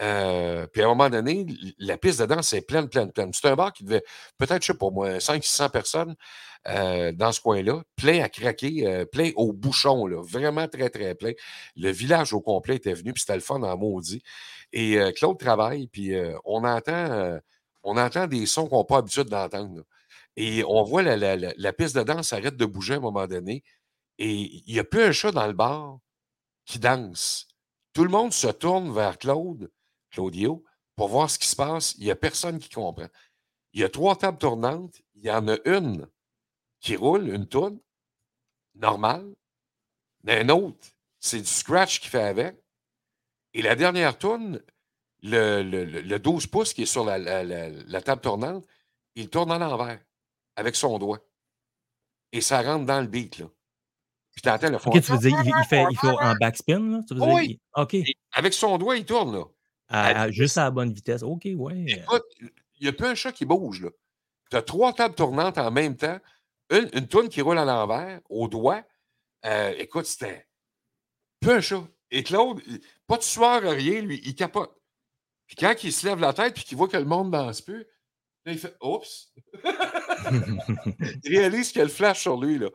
[0.00, 1.46] Euh, puis à un moment donné,
[1.78, 3.32] la piste de danse est pleine, pleine, pleine.
[3.32, 4.02] C'est un bar qui devait
[4.38, 6.16] peut-être, je sais pas moi, 500-600 personnes
[6.68, 11.14] euh, dans ce coin-là, plein à craquer, euh, plein au bouchon, là, vraiment très, très
[11.14, 11.32] plein.
[11.76, 14.22] Le village au complet était venu, puis c'était le fun en maudit.
[14.72, 17.40] Et Claude travaille, puis on, entend,
[17.82, 19.82] on entend des sons qu'on n'a pas l'habitude d'entendre.
[20.36, 23.64] Et on voit la, la, piste de danse arrête de bouger à un moment donné,
[24.18, 25.98] et il n'y a plus un chat dans le bar
[26.66, 27.48] qui danse.
[27.92, 29.70] Tout le monde se tourne vers Claude
[30.10, 30.64] Claudio,
[31.00, 31.94] pour voir ce qui se passe.
[31.96, 33.08] Il n'y a personne qui comprend.
[33.72, 35.00] Il y a trois tables tournantes.
[35.14, 36.06] Il y en a une
[36.80, 37.80] qui roule, une toune,
[38.74, 39.34] normale.
[40.24, 42.56] Mais une autre, c'est du scratch qui fait avec.
[43.54, 44.62] Et la dernière toune,
[45.22, 48.66] le, le, 12 pouces qui est sur la, table tournante,
[49.14, 50.00] il tourne à l'envers
[50.56, 51.20] avec son doigt.
[52.32, 53.46] Et ça rentre dans le beat, là.
[54.32, 54.90] Puis t'entends le fond.
[54.90, 57.00] OK, tu veux dire, il, fait, il fait en backspin, là?
[57.08, 57.60] Tu veux dire, oui.
[57.74, 57.96] OK.
[58.32, 59.44] avec son doigt, il tourne, là
[60.30, 61.22] juste à la bonne vitesse.
[61.22, 61.84] OK, ouais.
[61.86, 63.82] Écoute, il n'y a plus un chat qui bouge.
[63.82, 63.90] là.
[64.50, 66.18] Tu as trois tables tournantes en même temps,
[66.70, 68.82] une, une tourne qui roule à l'envers, au doigt.
[69.44, 70.46] Euh, écoute, c'était
[71.40, 71.82] peu un chat.
[72.10, 72.60] Et Claude,
[73.06, 74.74] pas de soir, rien, lui, il capote.
[75.46, 77.84] Puis quand il se lève la tête puis qu'il voit que le monde danse plus,
[78.44, 79.32] là, il fait Oups!
[81.24, 82.58] il réalise qu'il y a le flash sur lui.
[82.58, 82.68] Là.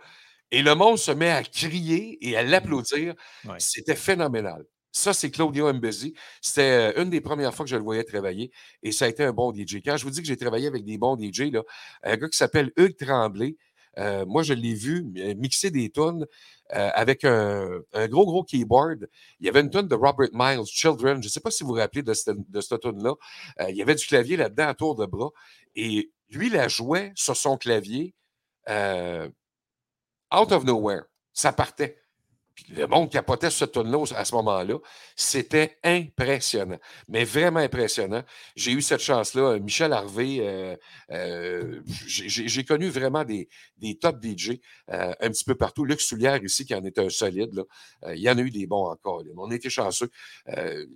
[0.52, 3.14] Et le monde se met à crier et à l'applaudir.
[3.60, 4.66] C'était phénoménal.
[4.96, 6.14] Ça, c'est Claudio Mbezi.
[6.42, 8.50] C'était euh, une des premières fois que je le voyais travailler
[8.82, 9.82] et ça a été un bon DJ.
[9.84, 11.64] Quand je vous dis que j'ai travaillé avec des bons DJ, là,
[12.04, 13.58] un gars qui s'appelle Hugues Tremblay,
[13.98, 16.26] euh, moi, je l'ai vu euh, mixer des tunes
[16.70, 19.10] avec un, gros, gros keyboard.
[19.42, 21.22] Il y avait une tune de Robert Miles, Children.
[21.22, 23.14] Je ne sais pas si vous vous rappelez de cette, de tune-là.
[23.70, 25.30] il y avait du clavier là-dedans à tour de bras.
[25.76, 28.16] Et lui, la jouait sur son clavier
[28.68, 29.32] out
[30.52, 31.04] of nowhere.
[31.34, 32.05] Ça partait.
[32.76, 34.76] Le monde capotait sur ce tune-là à ce moment-là.
[35.16, 38.24] C'était impressionnant, mais vraiment impressionnant.
[38.56, 39.60] J'ai eu cette chance-là.
[39.60, 40.76] Michel Harvey, euh,
[41.12, 44.60] euh, j'ai connu vraiment des, des top DJ
[44.92, 45.86] euh, un petit peu partout.
[45.86, 48.14] Luc Soulière ici, qui en est un solide, là.
[48.14, 49.24] il y en a eu des bons encore.
[49.38, 50.10] On a été chanceux.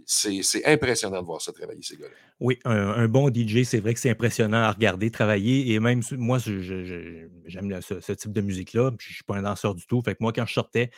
[0.05, 2.13] c'est impressionnant de voir ça travailler, ces gars-là.
[2.39, 5.73] Oui, un, bon DJ, c'est vrai que c'est impressionnant à regarder travailler.
[5.73, 8.91] Et même moi, j'aime ce, type de musique-là.
[8.97, 10.01] Je ne suis pas un danseur du tout.
[10.01, 10.89] Fait que moi, quand je sortais,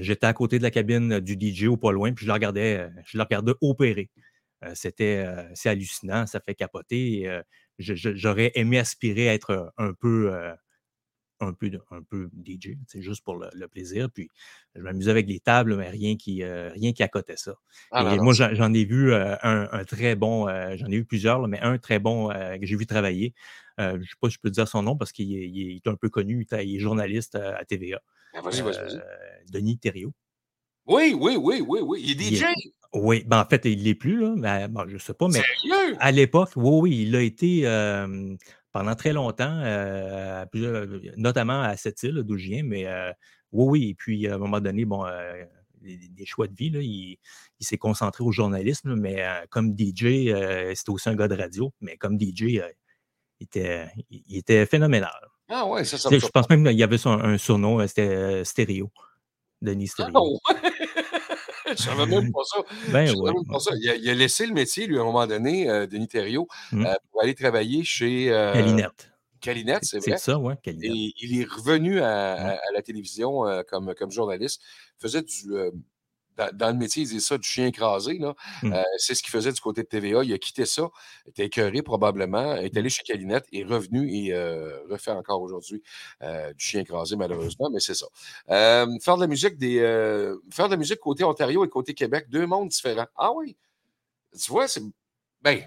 [0.00, 2.78] j'étais à côté de la cabine du DJ ou pas loin, puis je le regardais,
[2.78, 4.10] euh, je le regardais opérer.
[4.64, 5.24] Euh, c'était
[5.54, 7.40] c'est hallucinant, ça fait capoter.
[7.78, 10.30] J'aurais aimé aspirer à être un peu
[11.40, 14.08] un peu, un peu DJ, c'est juste pour le, plaisir.
[14.12, 14.28] Puis
[14.74, 17.54] je m'amusais avec les tables, mais rien qui, euh, rien qui accotait ça.
[17.90, 21.46] Ah, et moi, j'en ai vu euh, un, très bon, euh, j'en ai vu plusieurs,
[21.48, 23.34] mais un très bon que j'ai vu travailler.
[23.78, 26.08] je ne sais pas si je peux dire son nom parce qu'il est, un peu
[26.08, 28.00] connu, il est journaliste à TVA.
[28.34, 29.02] Ah, vas-y, vas-y, vas
[29.50, 30.12] Denis Thériault.
[30.86, 32.02] Oui, oui, oui, oui, oui.
[32.04, 32.44] Il est DJ.
[32.94, 35.28] oui, ben en fait, il ne l'est plus, là, mais je ne sais pas.
[35.28, 35.42] Mais
[35.98, 37.66] à l'époque, oui, oui, il a été
[38.72, 40.44] pendant très longtemps, euh,
[41.16, 43.12] notamment à cette île d'où je viens, mais euh,
[43.52, 43.88] oui, oui.
[43.90, 45.44] Et puis, à un moment donné, bon, euh,
[45.80, 47.18] des, choix de vie, là, il,
[47.60, 50.32] s'est concentré au journalisme, mais comme DJ,
[50.74, 52.64] c'était aussi un gars de radio, mais comme DJ, il,
[53.40, 55.10] était, il, était phénoménal.
[55.50, 58.90] Ah ouais, ça, ça Je pense même qu'il y avait un, surnom, c'était Stéréo.
[59.60, 60.38] Denis ah Stéréo.
[61.76, 62.62] Je savais même pas ça.
[62.92, 63.72] Ben, même pas ça.
[63.76, 66.84] Il, a, laissé le métier, lui, à un moment donné, Denis Thériault, mmh.
[67.10, 68.32] pour aller travailler chez.
[68.32, 69.10] Euh, Calinette.
[69.40, 70.18] Calinette, c'est vrai.
[70.18, 70.90] C'est ça, oui, Calinette.
[70.90, 74.60] Et il est revenu à, la télévision comme, comme journaliste.
[74.98, 75.52] Il faisait du,
[76.52, 78.18] dans, le métier, ils disent ça, du chien écrasé.
[78.18, 78.72] Mmh.
[78.72, 80.22] Euh, c'est ce qu'il faisait du côté de TVA.
[80.24, 80.88] Il a quitté ça,
[81.26, 85.82] était écœuré probablement, est allé chez Calinette, est revenu et euh, refait encore aujourd'hui
[86.22, 88.06] euh, du chien écrasé, malheureusement, mais c'est ça.
[88.46, 89.78] faire de la musique des.
[90.50, 93.08] faire de la musique côté Ontario et côté Québec, deux mondes différents.
[93.16, 93.56] Ah oui.
[94.38, 94.82] Tu vois, c'est.
[95.42, 95.62] Ben,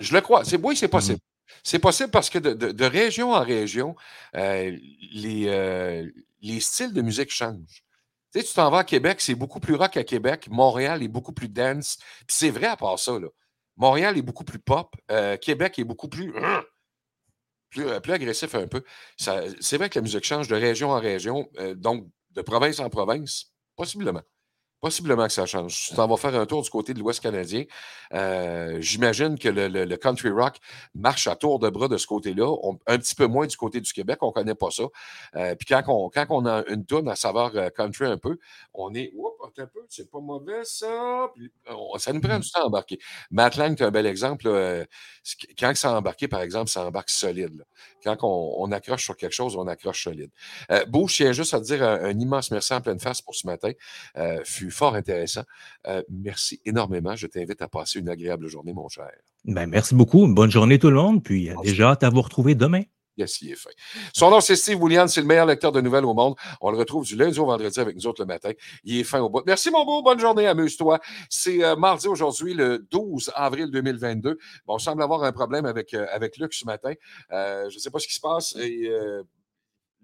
[0.00, 0.44] je le crois.
[0.44, 1.18] C'est oui, c'est possible.
[1.18, 1.60] Mmh.
[1.62, 3.94] C'est possible parce que de, région en région,
[4.34, 6.10] les,
[6.42, 7.84] les styles de musique changent.
[8.34, 10.48] Tu sais, tu t'en vas à Québec, c'est beaucoup plus rock à Québec.
[10.50, 11.98] Montréal est beaucoup plus dance.
[12.26, 13.16] Puis c'est vrai à part ça.
[13.16, 13.28] Là.
[13.76, 14.92] Montréal est beaucoup plus pop.
[15.12, 16.32] Euh, Québec est beaucoup plus,
[17.70, 18.82] plus, euh, plus, agressif un peu.
[19.16, 22.90] C'est vrai que la musique change de région en région, euh, donc de province en
[22.90, 24.22] province, possiblement.
[24.84, 25.88] Possiblement que ça change.
[25.88, 27.64] Tu t'en vas faire un tour du côté de l'Ouest canadien.
[28.12, 30.58] Euh, j'imagine que le, country rock
[30.94, 32.54] marche à tour de bras de ce côté-là,
[32.86, 34.82] un petit peu moins du côté du Québec, on ne connaît pas ça.
[35.36, 38.36] Euh, puis quand on, quand on a une tonne à savoir euh, country un peu,
[38.74, 41.30] on est, oups, un peu, c'est pas mauvais ça.
[41.96, 42.98] ça nous prend du temps à embarquer.
[43.30, 44.86] Matt Lang, tu un bel exemple.
[45.58, 47.64] quand ça a embarqué, par exemple, ça embarque solide.
[48.02, 50.30] Quand on, accroche sur quelque chose, on accroche solide.
[50.70, 53.34] Euh, Beau, je tiens juste à te dire un, immense merci en pleine face pour
[53.34, 53.72] ce matin.
[54.44, 55.42] fut fort intéressant.
[56.10, 57.16] merci énormément.
[57.16, 59.10] Je t'invite à passer une agréable journée, mon cher.
[59.44, 60.26] Ben, merci beaucoup.
[60.26, 61.22] Bonne journée tout le monde.
[61.22, 62.82] Puis déjà hâte à vous retrouver demain.
[63.16, 63.74] Yes, il est fait.
[64.12, 65.12] Son nom, c'est Steve Williams.
[65.12, 66.34] C'est le meilleur lecteur de nouvelles au monde.
[66.60, 68.50] On le retrouve du lundi au vendredi avec nous autres le matin.
[68.82, 69.42] Il est fin au bout.
[69.46, 70.02] Merci, mon beau.
[70.02, 70.48] Bonne journée.
[70.48, 70.98] Amuse-toi.
[71.30, 74.38] C'est euh, mardi aujourd'hui, le 12 avril 2022.
[74.66, 76.92] Bon, on semble avoir un problème avec, euh, avec Luc ce matin.
[77.30, 78.56] Euh, je ne sais pas ce qui se passe.
[78.56, 78.90] Et,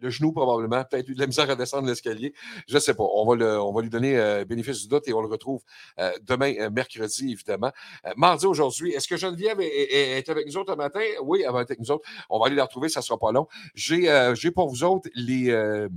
[0.01, 2.35] le genou probablement, peut-être eu de la misère à descendre l'escalier.
[2.69, 3.05] Je ne sais pas.
[3.05, 5.63] On va, on va lui donner euh, bénéfice du doute et on le retrouve
[5.99, 7.73] euh, demain, euh, mercredi, évidemment.
[8.17, 11.01] mardi aujourd'hui, est-ce que Geneviève est, avec nous autres ce matin?
[11.23, 12.09] Oui, elle va être avec nous autres.
[12.29, 13.47] On va aller la retrouver, ça ne sera pas long.
[13.75, 15.89] J'ai pour vous autres les,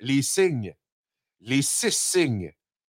[0.00, 0.74] les signes,
[1.40, 2.52] les six signes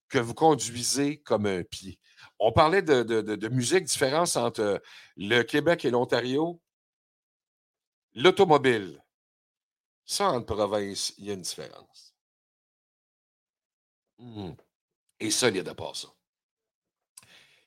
[0.09, 1.99] que vous conduisez comme un pied.
[2.39, 4.81] On parlait de, de, de musique, différence entre
[5.15, 6.61] le Québec et l'Ontario.
[8.13, 9.03] L'automobile
[10.07, 12.15] ça, en province, il y a une différence.
[14.17, 14.51] Mmh.
[15.19, 16.07] Et ça, il y a de part ça.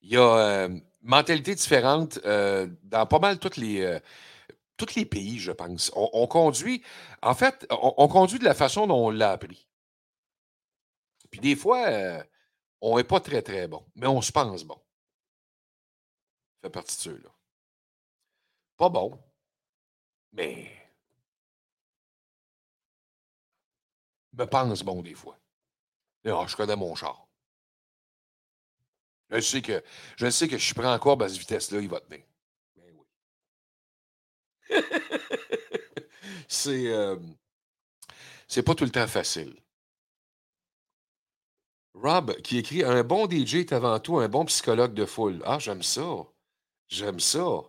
[0.02, 4.00] Il y a une euh, mentalité différente euh, dans pas mal toutes les, euh,
[4.78, 5.92] tous les pays, je pense.
[5.94, 6.82] On, conduit,
[7.20, 9.68] en fait, on, conduit de la façon dont on l'a appris.
[11.30, 12.24] Puis des fois,
[12.80, 14.80] on n'est pas très, très bon, mais on se pense bon.
[16.54, 17.30] Ça fait partie de ceux-là.
[18.78, 19.18] Pas bon,
[20.32, 20.79] mais
[24.40, 25.38] me pense bon des fois.
[26.24, 27.26] Ah, je connais mon char.
[29.30, 29.82] Je sais que
[30.16, 32.24] je sais que je prends encore à cette vitesse-là, il va tenir.
[32.76, 32.92] Ben
[34.70, 34.76] oui.
[36.48, 37.16] c'est euh,
[38.48, 39.54] c'est pas tout le temps facile.
[41.94, 45.42] Rob, qui écrit Un bon DJ est avant tout un bon psychologue de foule.
[45.44, 46.26] Ah, j'aime ça.
[46.88, 47.62] J'aime ça.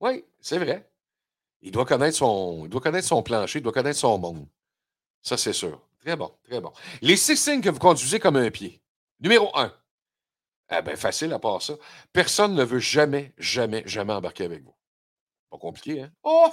[0.00, 0.90] Oui, c'est vrai.
[1.62, 2.62] Il doit connaître son.
[2.64, 4.46] Il doit connaître son plancher, il doit connaître son monde.
[5.22, 5.80] Ça, c'est sûr.
[6.08, 6.72] Très bon, très bon.
[7.02, 8.80] Les six signes que vous conduisez comme un pied.
[9.20, 9.70] Numéro un.
[10.70, 11.74] Eh bien, facile à part ça.
[12.14, 14.74] Personne ne veut jamais, jamais, jamais embarquer avec vous.
[15.50, 16.10] Pas compliqué, hein?
[16.22, 16.48] Oh!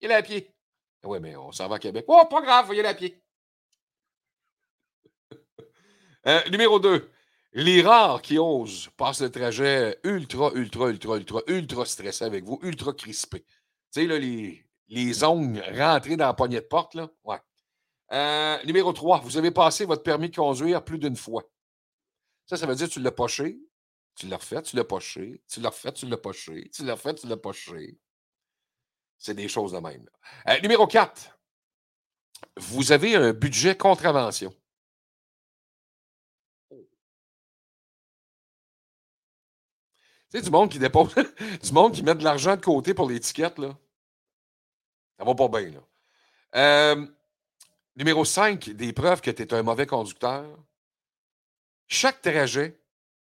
[0.00, 0.54] Il est à pied.
[1.02, 2.04] Oui, mais on s'en va à Québec.
[2.06, 3.20] Oh, pas grave, il est à pied.
[6.26, 7.10] Euh, numéro 2.
[7.52, 12.60] Les rares qui osent passent le trajet ultra, ultra, ultra, ultra, ultra stressé avec vous,
[12.62, 13.40] ultra crispé.
[13.40, 13.46] Tu
[13.90, 17.10] sais, là, les, les ongles rentrés dans la poignée de porte, là.
[17.24, 17.40] Ouais.
[18.12, 19.20] Euh, numéro 3.
[19.20, 21.44] Vous avez passé votre permis de conduire plus d'une fois.
[22.46, 23.58] Ça, ça veut dire que tu l'as poché,
[24.14, 27.14] tu l'as refait, tu l'as poché, tu l'as refait, tu l'as poché, tu l'as refait,
[27.14, 27.98] tu l'as poché.
[29.18, 30.08] C'est des choses de même.
[30.48, 31.38] Euh, numéro 4.
[32.58, 34.54] Vous avez un budget contravention.
[40.28, 41.14] Sais, du monde qui dépose,
[41.62, 43.78] du monde qui met de l'argent de côté pour l'étiquette, là.
[45.16, 45.80] Ça va pas bien, là.
[46.56, 47.06] Euh,
[47.96, 50.46] numéro 5, des preuves que tu es un mauvais conducteur.
[51.86, 52.80] Chaque trajet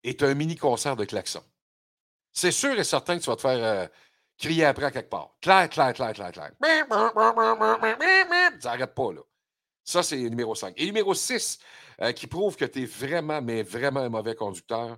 [0.03, 1.43] est un mini-concert de klaxon.
[2.33, 3.87] C'est sûr et certain que tu vas te faire euh,
[4.37, 5.35] crier après à quelque part.
[5.41, 6.51] Claire, clair, clair, clair, clair.
[8.59, 9.21] Ça n'arrête pas, là.
[9.83, 10.73] Ça, c'est numéro 5.
[10.77, 11.59] Et numéro 6,
[12.01, 14.97] euh, qui prouve que tu es vraiment, mais vraiment un mauvais conducteur.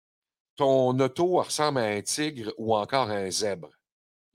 [0.61, 3.71] Ton auto ressemble à un tigre ou encore à un zèbre.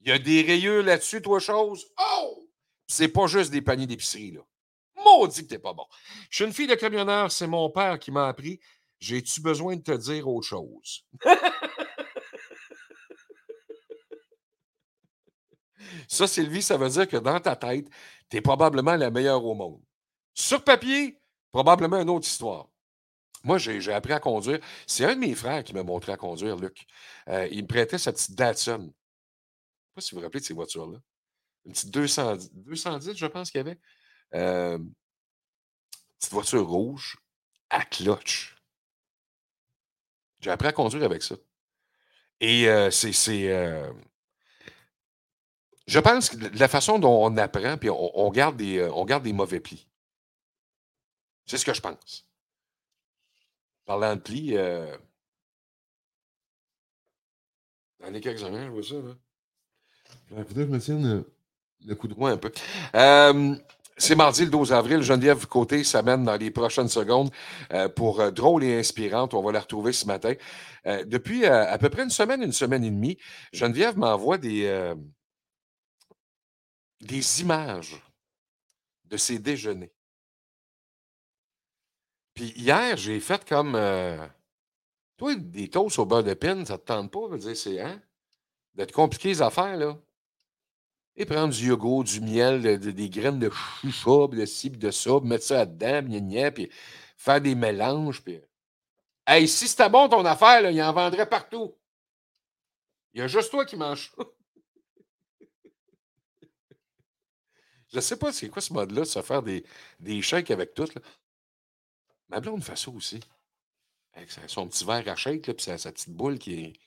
[0.01, 1.87] Il y a des rayures là-dessus, toi, chose?
[2.01, 2.49] Oh!
[2.89, 4.41] C'est pas juste des paniers d'épicerie, là.
[4.97, 5.87] Maudit que t'es pas bon.
[6.29, 8.59] Je suis une fille de camionneur, c'est mon père qui m'a appris.
[8.99, 11.07] J'ai-tu besoin de te dire autre chose?
[16.09, 17.87] ça, Sylvie, ça veut dire que dans ta tête,
[18.29, 19.81] tu es probablement la meilleure au monde.
[20.35, 21.21] Sur papier,
[21.53, 22.67] probablement une autre histoire.
[23.47, 24.59] Moi, j'ai appris à conduire.
[24.89, 26.85] C'est un de mes frères qui m'a montré à conduire, Luc.
[27.29, 28.73] Euh, il me prêtait sa petite Datsun.
[28.73, 28.93] Je ne sais
[29.95, 30.99] pas si vous vous rappelez de ces voitures-là.
[31.65, 33.79] Une petite 210, 210 je pense qu'il y avait.
[34.35, 34.79] Euh,
[36.19, 37.19] petite voiture rouge
[37.71, 38.57] à clutch.
[40.41, 41.37] J'ai appris à conduire avec ça.
[42.41, 43.49] Et euh, c'est.
[43.53, 43.93] Euh,
[45.87, 49.87] je pense que la façon dont on apprend, puis on garde des mauvais plis.
[51.45, 52.27] C'est ce que je pense.
[53.87, 54.97] Parlant de plis, euh,
[58.01, 58.97] dans les quelques années, je vois ça.
[58.97, 59.15] Là.
[60.45, 61.33] Faudrait que je me tienne le,
[61.87, 62.51] le coup de droit un peu.
[62.95, 63.57] Euh,
[63.97, 65.03] c'est mardi le 12 avril.
[65.03, 67.31] Geneviève Côté s'amène dans les prochaines secondes
[67.73, 69.33] euh, pour euh, Drôle et Inspirante.
[69.35, 70.35] On va la retrouver ce matin.
[70.87, 73.17] Euh, depuis euh, à peu près une semaine, une semaine et demie,
[73.53, 74.95] Geneviève m'envoie des, euh,
[77.01, 78.03] des images
[79.05, 79.93] de ses déjeuners.
[82.37, 83.75] Puis hier, j'ai fait comme.
[83.75, 84.25] euh,
[85.17, 87.27] toi, des toasts au beurre de pin, ça te tente pas?
[87.29, 87.81] Veux dire, c'est.
[87.81, 88.01] Hein?
[88.75, 89.99] De te compliquer les affaires, là.
[91.17, 94.79] Et prendre du yogourt, du miel, de- de- des graines de choucha, de ci, puis
[94.79, 96.71] de ça, mettre ça là-dedans, puis gna, gna, puis
[97.17, 98.23] faire des mélanges.
[98.23, 98.39] Puis...
[99.27, 101.75] Hey, si c'était bon ton affaire, là, il en vendrait partout.
[103.15, 104.25] Il y a juste toi qui manges ça.
[107.95, 109.65] Je sais pas c'est quoi ce mode-là, de se faire des,
[109.99, 110.89] des shakes avec tout.
[110.95, 111.01] Là.
[112.29, 113.21] Ma blonde fait ça aussi.
[114.15, 116.79] Avec son petit verre à là, puis sa, sa petite boule qui,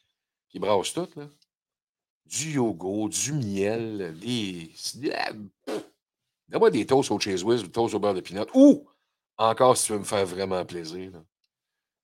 [0.49, 1.07] qui brasse tout.
[1.15, 1.29] Là.
[2.25, 4.71] Du yogourt, du miel, des.
[6.47, 8.47] Donne-moi des toasts au cheese whiz, des toasts au beurre de pinot.
[8.53, 8.87] Ou,
[9.37, 11.11] Encore si tu veux me faire vraiment plaisir,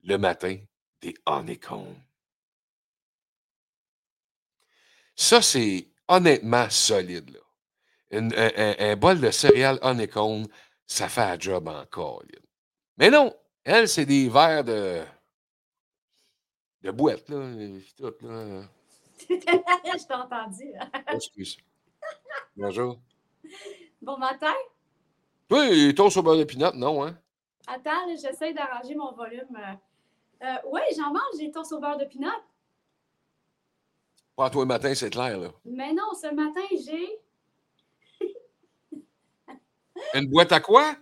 [0.04, 0.58] le matin,
[1.02, 1.96] des honeycombs.
[5.16, 7.32] Ça, c'est honnêtement solide.
[7.32, 7.40] Là.
[8.12, 10.48] Un- un bol de céréales honeycomb,
[10.86, 12.24] ça fait un job encore.
[12.32, 12.40] là.
[12.98, 13.34] Mais non,
[13.64, 15.02] elle, c'est des verres de,
[16.82, 17.28] de boîte.
[17.30, 17.38] Là,
[17.98, 18.64] tout, là.
[19.30, 20.74] Je t'ai entendu.
[20.80, 20.90] hein.
[21.14, 21.58] Excuse.
[22.56, 23.00] Bonjour.
[24.02, 24.54] Bon matin.
[25.50, 27.18] Oui, toast au beurre de pinot, non, hein?
[27.68, 29.56] Attends, j'essaie d'arranger mon volume.
[29.58, 32.30] Euh, euh, oui, j'en mange des toasts au beurre de pinot.
[34.36, 35.50] Pas toi le matin, c'est clair, là.
[35.66, 37.20] Mais non, ce matin, j'ai.
[40.14, 40.96] Une boîte à quoi?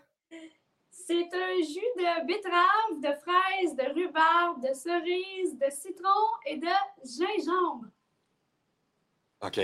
[1.06, 6.68] C'est un jus de betterave, de fraise, de rhubarbe, de cerise, de citron et de
[7.04, 7.88] gingembre.
[9.42, 9.60] OK.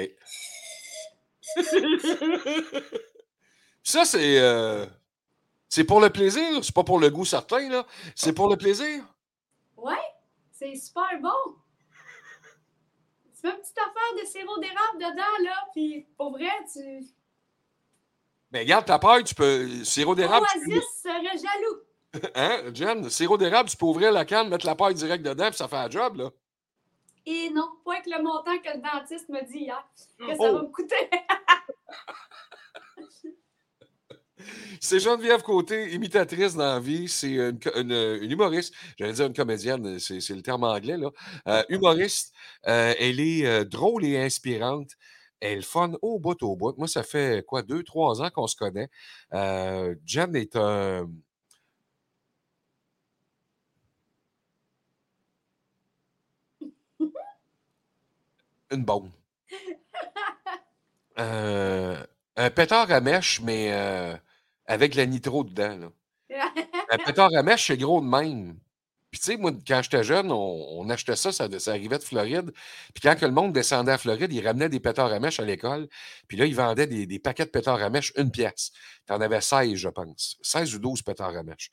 [3.83, 4.39] Ça, c'est.
[4.39, 4.85] euh,
[5.69, 7.85] c'est pour le plaisir, c'est pas pour le goût certain, là?
[8.15, 9.03] C'est pour le plaisir?
[9.77, 9.95] Ouais,
[10.51, 11.55] c'est super bon.
[13.39, 17.07] Tu mets une petite affaire de sirop d'érable dedans, là, puis pour vrai, tu.
[18.51, 19.83] Mais regarde, ta paille, tu peux.
[19.83, 20.45] Sirop d'érable.
[20.51, 21.77] tu Oasis serait jaloux.
[22.35, 23.07] Hein, Jen?
[23.09, 25.75] Sirop d'érable, tu peux ouvrir la canne, mettre la paille direct dedans, puis ça fait
[25.75, 26.29] un job, là.
[27.25, 29.87] Et non, pas avec le montant que le dentiste me dit hier,
[30.17, 30.53] que ça Oh.
[30.55, 31.09] va me coûter.
[34.79, 37.09] C'est Geneviève Côté, imitatrice dans la vie.
[37.09, 38.73] C'est une, co- une- une humoriste.
[38.97, 41.09] J'allais dire une comédienne, c'est c'est le terme anglais, là.
[41.47, 42.33] Euh, humoriste.
[42.67, 44.91] Euh, elle est euh, drôle et inspirante.
[45.41, 46.77] Elle fun au bout au bout.
[46.77, 48.89] Moi, ça fait quoi, deux, trois ans qu'on se connaît.
[49.33, 51.09] Euh, Jen est un.
[58.71, 59.09] Une bombe.
[61.17, 62.01] Euh,
[62.35, 64.15] un pétard à mèche, mais euh,
[64.65, 65.91] avec la nitro dedans.
[66.29, 66.51] Là.
[66.91, 68.57] Un pétard à mèche, c'est gros de même.
[69.11, 70.35] Puis, tu sais, moi, quand j'étais jeune, on,
[70.79, 72.51] on achetait ça, ça, ça arrivait de Floride.
[72.93, 75.45] Puis, quand que le monde descendait à Floride, ils ramenaient des pétards à mèche à
[75.45, 75.87] l'école.
[76.27, 78.71] Puis là, ils vendaient des, des paquets de pétards à mèche, une pièce.
[79.07, 80.37] Tu en avais 16, je pense.
[80.41, 81.71] 16 ou 12 pétards à mèche.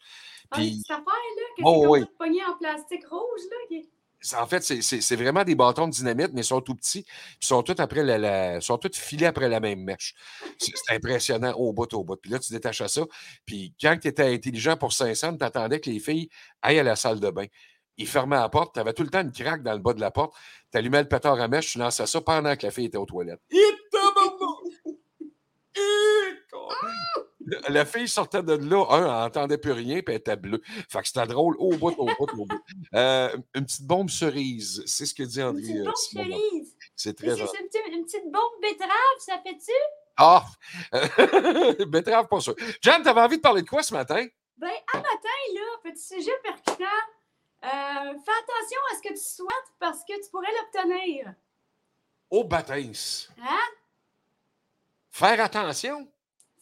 [0.51, 2.05] Ah, Puis, petite affaire, là, que Oh, oui.
[2.49, 3.57] en plastique rouge, là.
[3.68, 3.89] Qui...
[4.38, 7.04] en fait, c'est- vraiment des bâtons de dynamite, mais ils sont tout petits.
[7.40, 10.14] Ils sont tous, après la, sont tous filés après la même mèche.
[10.58, 12.16] C'est impressionnant au bout, au bout.
[12.16, 13.02] Puis là, tu détaches ça.
[13.44, 16.28] Puis quand tu étais intelligent pour 500, tu attendais que les filles
[16.62, 17.46] aillent à la salle de bain.
[17.98, 18.74] Ils fermaient la porte.
[18.74, 20.34] Tu avais tout le temps une craque dans le bas de la porte.
[20.72, 23.06] Tu allumais le pétard à mèche, tu lançais ça pendant que la fille était aux
[23.06, 23.40] toilettes.
[27.68, 30.61] La fille sortait de là, un, elle n'entendait plus rien, puis elle était bleue.
[30.90, 32.61] Fait que c'était drôle au bout, au bout, au bout.
[32.94, 35.62] Euh, une petite bombe cerise, c'est ce que dit Une André.
[35.62, 36.24] petite euh, bombe Simon.
[36.24, 36.76] cerise?
[36.97, 37.57] C'est très gentil.
[37.61, 39.72] une, petite- une petite bombe betterave, ça fait-tu?
[40.16, 40.44] Ah!
[41.88, 42.55] Betterave, pas sûr.
[42.80, 44.26] Jan, t'avais envie de parler de quoi ce matin?
[44.57, 46.84] Ben, à matin, là, petit sujet percutant.
[47.64, 51.34] Euh, fais attention à ce que tu souhaites parce que tu pourrais l'obtenir.
[52.30, 52.92] Au baptême.
[53.42, 53.59] Hein?
[55.11, 56.09] Faire attention?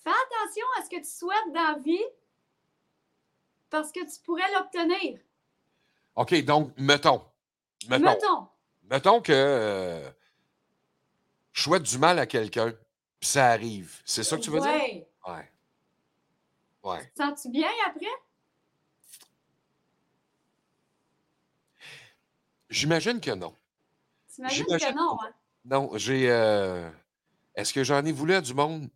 [0.05, 2.05] Fais attention à ce que tu souhaites dans la vie
[3.71, 5.19] parce que tu pourrais l'obtenir.
[6.17, 7.25] OK, donc, mettons.
[7.89, 8.49] Mettons, Mettons.
[8.85, 10.11] mettons que euh,
[11.53, 12.73] je souhaite du mal à quelqu'un,
[13.19, 14.01] puis ça arrive.
[14.05, 14.71] C'est ça que tu veux dire?
[14.71, 15.53] Ouais.
[16.83, 17.13] Ouais.
[17.15, 18.07] Te Sens-tu bien après?
[22.71, 23.55] J'imagine que non.
[24.35, 25.33] T'imagines J'imagine que non, hein?
[25.65, 26.31] Non, j'ai.
[26.31, 26.91] euh,
[27.55, 28.89] Est-ce que j'en ai voulu à du monde?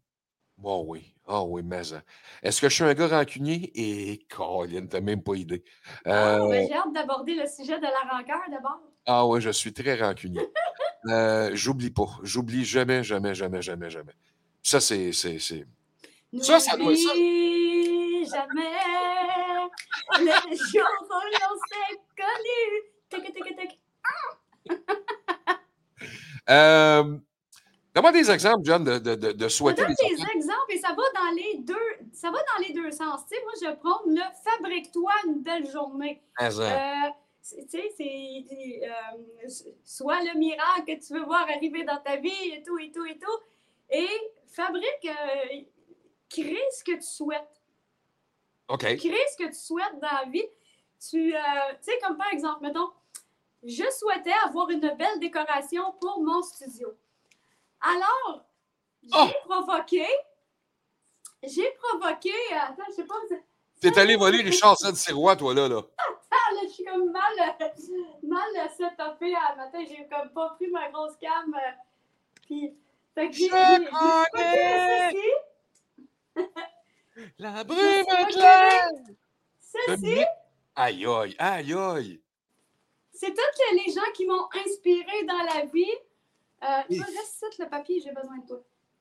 [0.59, 1.14] Bon, oui.
[1.26, 1.92] Ah oui, mais.
[1.92, 2.02] hein.
[2.42, 3.70] Est-ce que je suis un gars rancunier?
[3.74, 5.62] Et, Colin, t'as même pas idée.
[6.04, 8.80] Ah, Euh, ben, j'ai hâte d'aborder le sujet de la rancœur d'abord.
[9.06, 10.40] Ah oui, je suis très rancunier.
[11.06, 12.09] Euh, j'oublie pas.
[12.22, 14.12] J'oublie jamais, jamais, jamais, jamais, jamais.
[14.62, 15.12] Ça, c'est.
[15.12, 15.64] c'est, c'est...
[16.42, 18.70] Ça, ça doit- ça- jamais
[20.18, 22.82] le jour où l'on s'est connus.
[23.11, 23.80] Tic, tic, tic.
[26.50, 27.16] Euh,
[27.94, 30.38] Donne-moi des exemples, John, de, de, de, souhaiter donne des des exemples
[30.89, 31.74] ça va dans les deux,
[32.12, 33.26] ça va dans les deux sens.
[33.28, 36.22] Tu sais, moi, je prône le fabrique-toi une belle journée.
[36.64, 37.11] Euh,
[37.41, 39.49] c'est- tu sais, c'est euh,
[39.84, 43.05] soit le miracle que tu veux voir arriver dans ta vie et tout, et tout,
[43.05, 43.39] et tout.
[43.91, 44.09] Et
[44.49, 45.61] fabrique, euh,
[46.28, 47.61] crée ce que tu souhaites.
[48.68, 48.80] OK.
[48.80, 50.45] Crée ce que tu souhaites dans la vie.
[51.11, 51.39] Tu euh,
[51.82, 52.91] tu sais, comme par exemple, mettons,
[53.62, 56.93] je souhaitais avoir une belle décoration pour mon studio.
[57.80, 58.45] Alors,
[59.03, 59.28] j'ai Oh!
[59.49, 60.05] provoqué,
[61.43, 63.14] j'ai provoqué, euh, attends, je sais pas,
[63.80, 65.68] T'es allé voler Richard de Sirois, toi, là.
[65.68, 65.80] là.
[65.99, 67.68] Ah, là, je suis comme mal, euh,
[68.24, 69.84] mal euh, setupée à matin.
[69.89, 71.55] J'ai comme pas pris ma grosse cam.
[71.55, 71.59] euh,
[72.43, 72.74] puis,
[73.14, 73.49] fait que j'ai.
[77.39, 78.89] La brume claire!
[79.61, 80.20] Ceci?
[80.76, 82.20] Aïe, aïe, aïe, aïe.
[83.12, 85.93] c'est tous les gens qui m'ont inspiré dans la vie.
[86.62, 88.61] Euh, reste le papier, j'ai besoin de toi.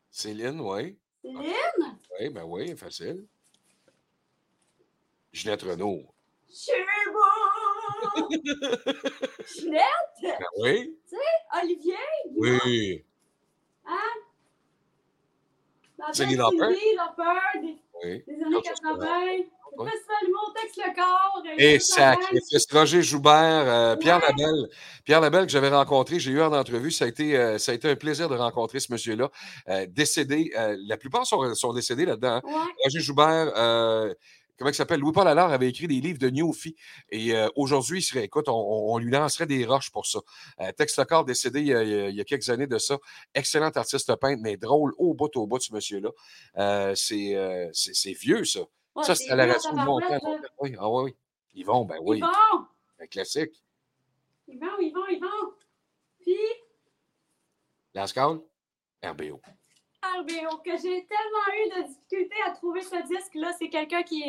[0.09, 0.97] Céline, oui.
[1.31, 3.25] Céline, Oui, ben oui, facile.
[5.33, 6.05] Ginette Renault.
[7.13, 8.29] beau!
[9.45, 9.83] Ginette,
[10.21, 10.97] Ben oui.
[11.61, 11.95] Olivier,
[12.35, 13.03] Oui.
[15.97, 16.57] la Cindy Lauper.
[16.57, 18.23] Cindy Lauper, des, Oui.
[18.27, 19.43] des années Ça, ça, 80.
[19.85, 21.43] Festival Humour Texte le corps.
[21.45, 22.67] euh, Et sacrifice.
[22.71, 23.33] Roger Joubert,
[23.67, 24.19] euh, Pierre.
[24.19, 24.69] Labelle.
[25.05, 26.91] Pierre Labelle que j'avais rencontré, j'ai eu en entrevue.
[26.91, 29.29] Ça a été, euh, ça a été un plaisir de rencontrer ce monsieur-là.
[29.69, 30.51] Euh, décédé,
[30.87, 32.35] la plupart sont, sont décédés là-dedans.
[32.35, 32.41] hein.
[32.43, 32.51] Ouais.
[32.83, 33.53] Roger Joubert,
[34.57, 34.99] comment il s'appelle?
[34.99, 36.75] Louis-Paul Allard avait écrit des livres de Newfie.
[37.11, 40.19] Et euh, aujourd'hui, il serait, écoute, on, lui lancerait des roches pour ça.
[40.61, 42.97] Euh, Tex Lecor, décédé il y, a, il y quelques années de ça.
[43.35, 46.09] Excellent artiste peintre, mais drôle au bout au bout, ce monsieur-là.
[46.57, 48.61] Euh, c'est, c'est, c'est vieux, ça.
[48.97, 50.09] Ouais, ça, c'est à la radio longtemps.
[50.23, 50.41] longtemps.
[50.59, 51.15] Oui, ah oui, oui.
[51.55, 52.17] Yvon, ben oui.
[52.17, 52.65] Yvon,
[52.99, 53.63] Un classique.
[54.47, 55.53] Yvon, Yvon, Yvon.
[56.19, 56.35] Puis,
[57.93, 58.39] Lascal,
[59.03, 59.41] RBO.
[60.03, 63.51] RBO, que j'ai tellement eu de difficultés à trouver ce disque-là.
[63.57, 64.23] C'est quelqu'un qui,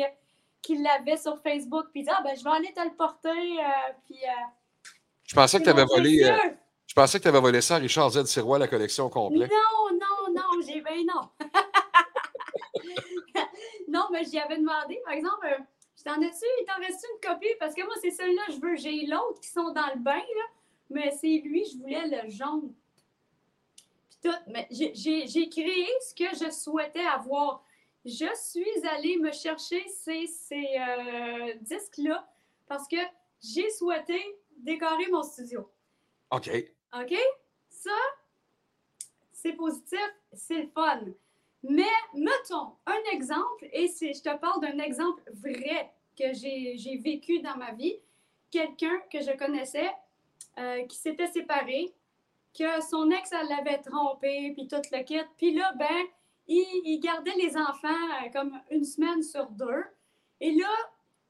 [0.61, 1.85] qui l'avait sur Facebook.
[1.91, 3.29] Puis il dit, ah, ben, je vais aller te le porter.
[3.29, 4.31] euh, puis, euh,
[5.25, 6.23] Je pensais que tu avais volé.
[6.23, 6.37] euh,
[6.87, 8.25] je pensais que tu avais volé ça à Richard Z.
[8.25, 9.47] Sirois, la collection au complet.
[9.47, 11.29] Non, non, non, j'ai ben non.
[13.87, 15.63] non, mais j'y avais demandé, par exemple, euh,
[15.97, 17.55] je t'en ai-tu, il t'en reste une copie?
[17.59, 18.75] Parce que moi, c'est celle-là, je veux.
[18.75, 20.45] J'ai l'autre qui sont dans le bain, là,
[20.89, 22.73] mais c'est lui, je voulais le jaune.
[24.09, 27.63] Puis tout, mais j'ai créé ce que je souhaitais avoir.
[28.05, 32.27] Je suis allée me chercher ces, ces euh, disques-là
[32.67, 32.97] parce que
[33.41, 34.19] j'ai souhaité
[34.57, 35.69] décorer mon studio.
[36.31, 36.49] OK.
[36.93, 37.15] OK?
[37.69, 37.97] Ça,
[39.33, 39.99] c'est positif,
[40.33, 41.01] c'est le fun.
[41.63, 41.83] Mais
[42.13, 47.73] mettons un exemple, et je te parle d'un exemple vrai que j'ai vécu dans ma
[47.73, 47.95] vie.
[48.51, 49.91] Quelqu'un que je connaissais
[50.57, 51.93] euh, qui s'était séparé,
[52.57, 55.21] que son ex l'avait trompé, puis tout le kit.
[55.37, 56.05] Puis là, ben,
[56.47, 59.83] il, gardait les enfants euh, comme une semaine sur deux.
[60.41, 60.71] Et là,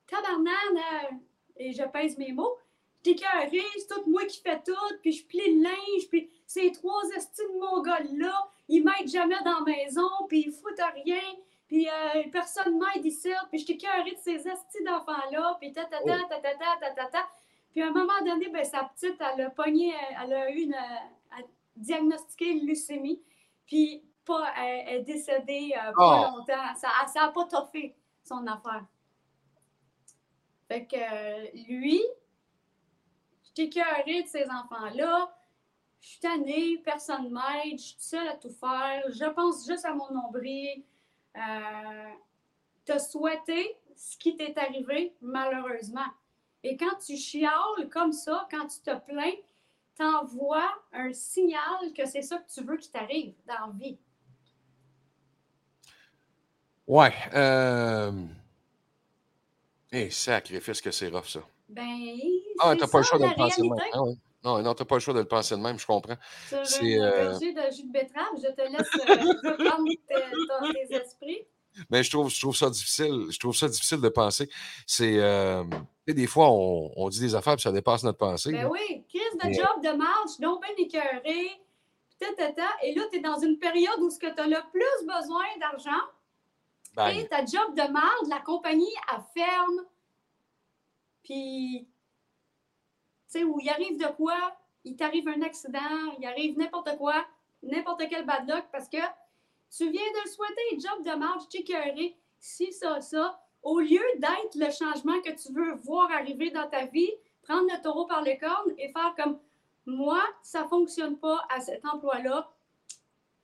[0.07, 1.15] tabarnane, euh,
[1.57, 2.57] et je pèse mes mots,
[3.13, 7.03] carré, c'est tout moi qui fais tout, puis je plie le linge, puis ces trois
[7.15, 11.22] estis de mongols-là, ils m'aident jamais dans la maison, puis ils foutent à rien,
[11.67, 15.99] puis euh, personne m'aide ici, puis j'étais curée de ces astis d'enfants-là, puis ta ta
[15.99, 17.30] ta, ta ta ta ta ta ta
[17.72, 20.61] Puis à un moment donné, ben, sa petite, elle a pogné, euh, elle a eu
[20.61, 21.41] une, euh, a
[21.76, 23.22] diagnostiqué une leucémie,
[23.65, 26.38] puis pas, elle est décédée euh, pas oh.
[26.38, 26.76] longtemps.
[26.76, 28.86] Ça n'a ça pas toffé son affaire.
[30.67, 32.01] Fait que euh, lui,
[33.43, 35.36] j'étais curée de ces enfants-là.
[36.01, 39.03] Je suis tannée, personne ne m'aide, je suis seule à tout faire.
[39.09, 40.83] Je pense juste à mon nombril.
[41.35, 42.09] Euh,
[42.85, 46.07] tu as souhaité ce qui t'est arrivé, malheureusement.
[46.63, 49.35] Et quand tu chiales comme ça, quand tu te plains,
[49.95, 53.97] t'envoies un signal que c'est ça que tu veux qui t'arrive dans la vie.
[56.87, 57.13] Ouais.
[57.33, 58.11] Euh...
[59.91, 61.41] Eh, sacrifice que c'est rough, ça.
[61.67, 62.09] Ben,
[62.59, 64.15] Ah, t'as pas le choix de le penser ouais.
[64.43, 66.15] Non, non, t'as pas le choix de le penser de même, je comprends.
[66.47, 69.89] Sur C'est, euh, gorgée de jus de betterave, je te laisse euh, reprendre
[70.87, 71.45] tes, esprits.
[71.89, 73.27] Mais je trouve, je trouve ça difficile.
[73.29, 74.49] Je trouve ça difficile de penser.
[74.87, 75.17] C'est.
[75.19, 75.63] euh,
[76.07, 78.51] tu des fois, on, on dit des affaires puis ça dépasse notre pensée.
[78.51, 78.69] Ben là.
[78.69, 79.89] oui, crise de Mais- job de
[80.29, 80.61] suis donc
[82.35, 82.67] ta, ta.
[82.83, 86.01] Et là, tu es dans une période où tu as le plus besoin d'argent.
[86.95, 87.15] Bang.
[87.15, 89.85] Et ta job de marde, la compagnie, elle ferme.
[91.23, 91.88] Puis, tu
[93.32, 94.36] sais, où il arrive de quoi,
[94.84, 95.80] il t'arrive un accident,
[96.19, 97.25] il arrive n'importe quoi,
[97.63, 101.57] n'importe quel bad luck, parce que tu viens de le souhaiter, job de marge, tu
[101.57, 103.39] es écœuré, si, ça, ça.
[103.61, 107.11] Au lieu d'être le changement que tu veux voir arriver dans ta vie,
[107.43, 109.39] prendre le taureau par les cornes et faire comme
[109.86, 112.49] moi, ça ne fonctionne pas à cet emploi-là.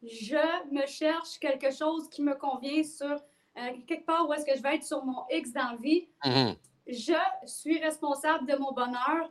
[0.01, 3.11] Je me cherche quelque chose qui me convient sur
[3.57, 6.07] euh, quelque part où est-ce que je vais être sur mon X dans la vie.
[6.23, 6.55] Mhm.
[6.87, 7.13] Je
[7.45, 9.29] suis responsable de mon bonheur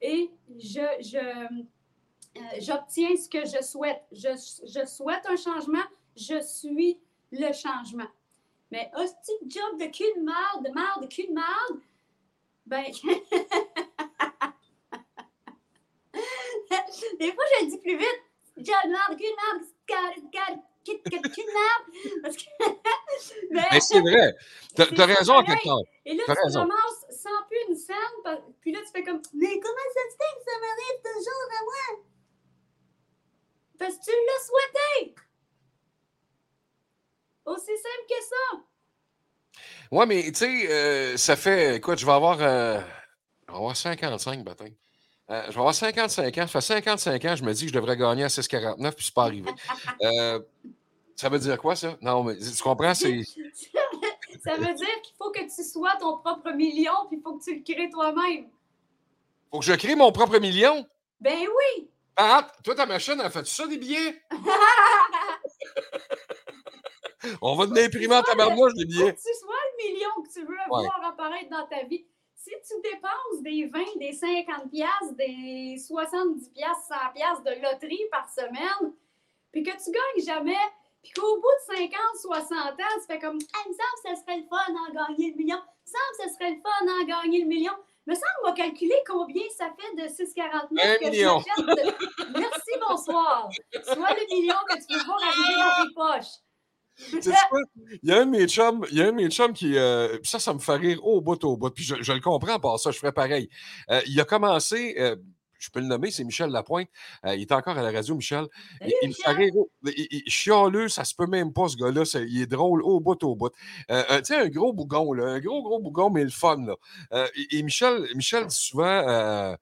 [0.00, 4.02] et je, je, euh, j'obtiens ce que je souhaite.
[4.12, 4.28] Je,
[4.64, 5.84] je souhaite un changement,
[6.16, 7.00] je suis
[7.32, 8.08] le changement.
[8.70, 11.80] Mais hostie job de cul de marde, de marde, de cul de marde,
[12.66, 12.84] ben.
[17.18, 18.22] Des fois, je le dis plus vite.
[18.58, 19.64] Job de marde, cul de marde,
[22.22, 22.42] Parce que.
[23.52, 24.34] Ben, Mais c'est vrai.
[24.74, 25.80] T'as t'as raison quelque part.
[26.04, 26.60] et là, T'as tu raison.
[26.60, 30.38] ramasses sans plus une scène, puis là, tu fais comme Mais comment ça se fait
[30.38, 32.04] que ça m'arrive toujours à moi?
[33.78, 35.14] Parce que tu l'as souhaité!
[37.46, 39.62] Aussi simple que ça!
[39.92, 41.76] Ouais, mais tu sais, euh, ça fait.
[41.76, 42.38] Écoute, je vais avoir.
[42.40, 42.80] euh,
[43.46, 44.74] je vais avoir 55 baptême.
[45.30, 46.46] Euh, je vais avoir 55 ans.
[46.46, 49.14] Ça fait 55 ans, je me dis que je devrais gagner à 6,49 puis c'est
[49.14, 49.50] pas arrivé.
[51.16, 51.96] Ça veut dire quoi, ça?
[52.02, 52.94] Non, mais tu comprends?
[52.94, 53.22] C'est.
[54.44, 57.44] ça veut dire qu'il faut que tu sois ton propre million, puis il faut que
[57.44, 58.48] tu le crées toi-même.
[59.50, 60.86] Faut que je crée mon propre million?
[61.20, 61.88] Ben oui!
[62.16, 64.22] Ah, toi, ta machine, elle fait ça des billets?
[67.40, 69.14] On va te l'imprimer en tabarnouche, les Faut billets.
[69.14, 72.04] que tu sois le million que tu veux voir apparaître dans ta vie.
[72.34, 78.04] Si tu dépenses des 20, des 50 piastres, des 70 piastres, 100 piastres de loterie
[78.12, 78.92] par semaine,
[79.50, 80.54] puis que tu gagnes jamais,
[81.12, 84.10] puis qu'au bout de 50, 60 ans, tu fais comme Ah, il me semble que
[84.10, 85.58] ce serait le fun d'en gagner le million.
[85.58, 87.72] Il me semble que ce serait le fun d'en gagner le million.
[88.06, 91.38] Il me semble qu'on va calculer combien ça fait de 6,49 Un que million.
[91.38, 93.48] de- Merci, bonsoir.
[93.84, 96.32] Soit le million que tu veux voir arriver dans tes poches.
[98.02, 99.76] Il y a un de mes chums, il y a un de mes chums qui.
[99.76, 101.70] euh, ça, ça me fait rire au bout, au bout.
[101.70, 103.50] Puis je, je le comprends par ça, je ferais pareil.
[103.90, 104.94] Euh, il a commencé.
[104.98, 105.16] euh,
[105.58, 106.88] je peux le nommer, c'est Michel Lapointe.
[107.24, 108.46] Euh, il est encore à la radio, Michel.
[108.80, 109.36] Il, Salut, il me fait Michel.
[109.36, 109.56] rire.
[109.56, 112.02] au- Il, il- chialeux, ça se peut même pas, ce gars-là.
[112.28, 113.52] Il est drôle au bout, au bout.
[113.90, 115.24] Euh, euh, tu sais, un gros bougon, là.
[115.26, 116.74] Un gros, gros bougon, mais le fun, là.
[117.12, 119.56] Euh, et, et Michel, Michel dit souvent.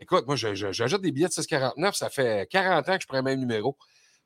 [0.00, 1.94] écoute, moi, j'achète des billets de 6,49.
[1.96, 3.76] Ça fait 40 ans que je prends le même numéro.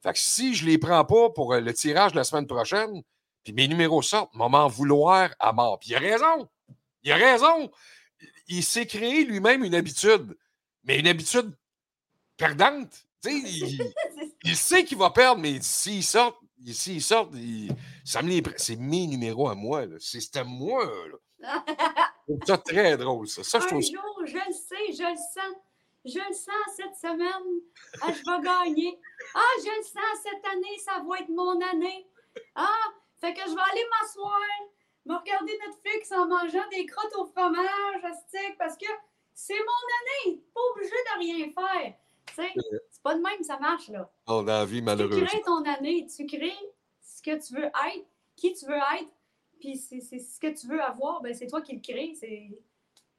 [0.03, 3.03] Fait que si je les prends pas pour le tirage de la semaine prochaine,
[3.45, 5.79] puis mes numéros sortent, m'en vouloir à mort.
[5.79, 6.49] Puis il a raison.
[7.05, 7.71] Il a raison.
[8.21, 10.37] Il- Il s'est créé lui-même une habitude,
[10.85, 11.53] mais une habitude
[12.37, 12.91] perdante.
[13.23, 13.95] Tu sais, il,
[14.45, 17.75] il sait qu'il va perdre, mais s'il sort, s'il sort, il-.
[18.05, 19.85] C'est mes numéros à moi.
[19.99, 20.85] C'est c'était moi.
[21.41, 21.65] Là.
[22.29, 23.43] Je trouve ça très drôle, ça.
[23.43, 23.91] Ça, je Un trouve ça.
[23.93, 25.57] jour, je le sais, je le sens.
[26.05, 27.61] Je le sens cette semaine.
[28.01, 28.99] Ah, je vais gagner.
[29.35, 32.09] Ah, je le sens cette année, ça va être mon année.
[32.55, 32.67] Ah,
[33.21, 34.41] fait que je vais aller m'asseoir,
[35.07, 38.11] me regarder Netflix en mangeant des crottes au fromage, à
[38.59, 38.87] parce que
[39.35, 40.41] c'est mon année.
[40.55, 41.95] Pas obligé de rien faire.
[42.27, 42.51] Tu sais,
[42.91, 44.11] c'est pas de même que ça marche, là.
[44.27, 45.27] On a la vie, Tu malheureusement.
[45.27, 46.53] crées ton année, tu crées
[47.03, 48.07] ce que tu veux être,
[48.37, 49.09] qui tu veux être,
[49.61, 52.49] puis c'est ce que tu veux avoir, ben c'est toi qui le crée, c'est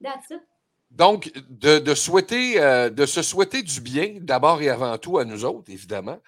[0.03, 0.41] that's it.
[0.89, 5.25] Donc, de, de souhaiter, euh, de se souhaiter du bien, d'abord et avant tout à
[5.25, 6.19] nous autres, évidemment,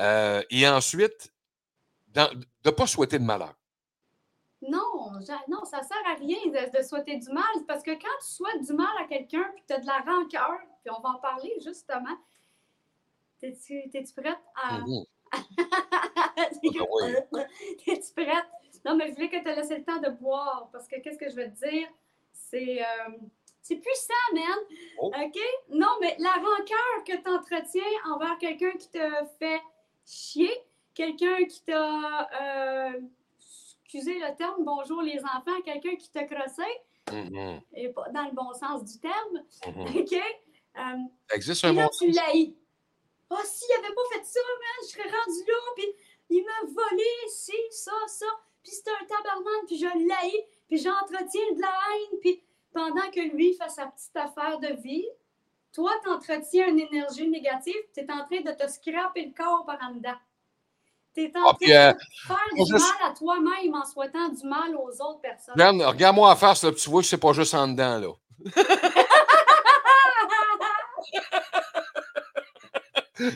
[0.00, 1.32] euh, et ensuite,
[2.08, 3.54] dans- de ne pas souhaiter de malheur.
[4.60, 5.12] Non,
[5.48, 8.62] non, ça sert à rien de, de souhaiter du mal, parce que quand tu souhaites
[8.62, 11.54] du mal à quelqu'un, puis tu as de la rancœur, puis on va en parler
[11.60, 12.16] justement,
[13.40, 14.80] t'es-tu prête à...
[14.88, 15.04] Mhm.
[17.84, 18.46] T'es-tu prête?
[18.84, 21.28] Non, mais je voulais que tu laissé le temps de boire, parce que qu'est-ce que
[21.28, 21.86] je vais te dire?
[22.32, 23.10] C'est euh,
[23.68, 24.58] c'est puissant, man.
[24.98, 25.12] Oh.
[25.14, 25.38] OK?
[25.68, 28.98] Non, mais la rancœur que tu entretiens envers quelqu'un qui te
[29.38, 29.60] fait
[30.06, 30.50] chier,
[30.94, 33.00] quelqu'un qui t'a, euh,
[33.90, 36.62] excusez le terme, bonjour les enfants, quelqu'un qui t'a crossé,
[37.10, 39.86] Mhm, et pas dans le bon sens du terme, mhm.
[39.96, 40.12] OK?
[40.12, 40.80] Euh,
[41.30, 42.54] Ça existe un là, bon tu l'haïs.
[43.30, 45.86] Ah, s'il n'avait pas fait ça, man, je serais rendu là, puis
[46.28, 48.26] il m'a volé, ci, ça, ça,
[48.62, 52.42] puis c'est un tabarnak, puis je l'haïs, puis j'entretiens de la haine, puis
[52.74, 55.08] pendant que lui fait sa petite affaire de vie,
[55.72, 59.64] toi, tu entretiens une énergie négative, tu es en train de te scraper le corps
[59.64, 60.16] par en dedans.
[61.18, 64.46] Tu es en Ah, train euh, de faire du mal à toi-même en souhaitant du
[64.46, 65.54] mal aux autres personnes.
[65.54, 68.08] Regarde, regarde-moi en face, là, tu vois que c'est pas juste en dedans, là.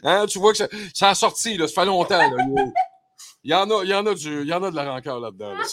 [0.04, 2.16] Hein, tu vois que ça, ça a sorti, là, ça fait longtemps.
[2.18, 2.44] Là.
[3.44, 4.88] Il- y en a, il y en a, du, il y en a de la
[4.92, 5.54] rancœur là-dedans.
[5.54, 5.64] là.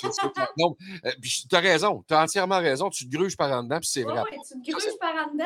[0.57, 2.89] Non, euh, tu as raison, tu as entièrement raison.
[2.89, 4.24] Tu te gruges par en dedans, puis c'est vrai.
[4.51, 5.45] tu te gruges par en dedans,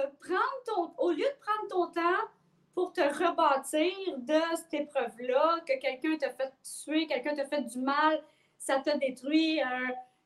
[0.00, 2.24] Euh, prendre ton, au lieu de prendre ton temps
[2.74, 7.78] pour te rebâtir de cette épreuve-là, que quelqu'un t'a fait tuer, quelqu'un t'a fait du
[7.78, 8.22] mal,
[8.58, 9.60] ça t'a détruit,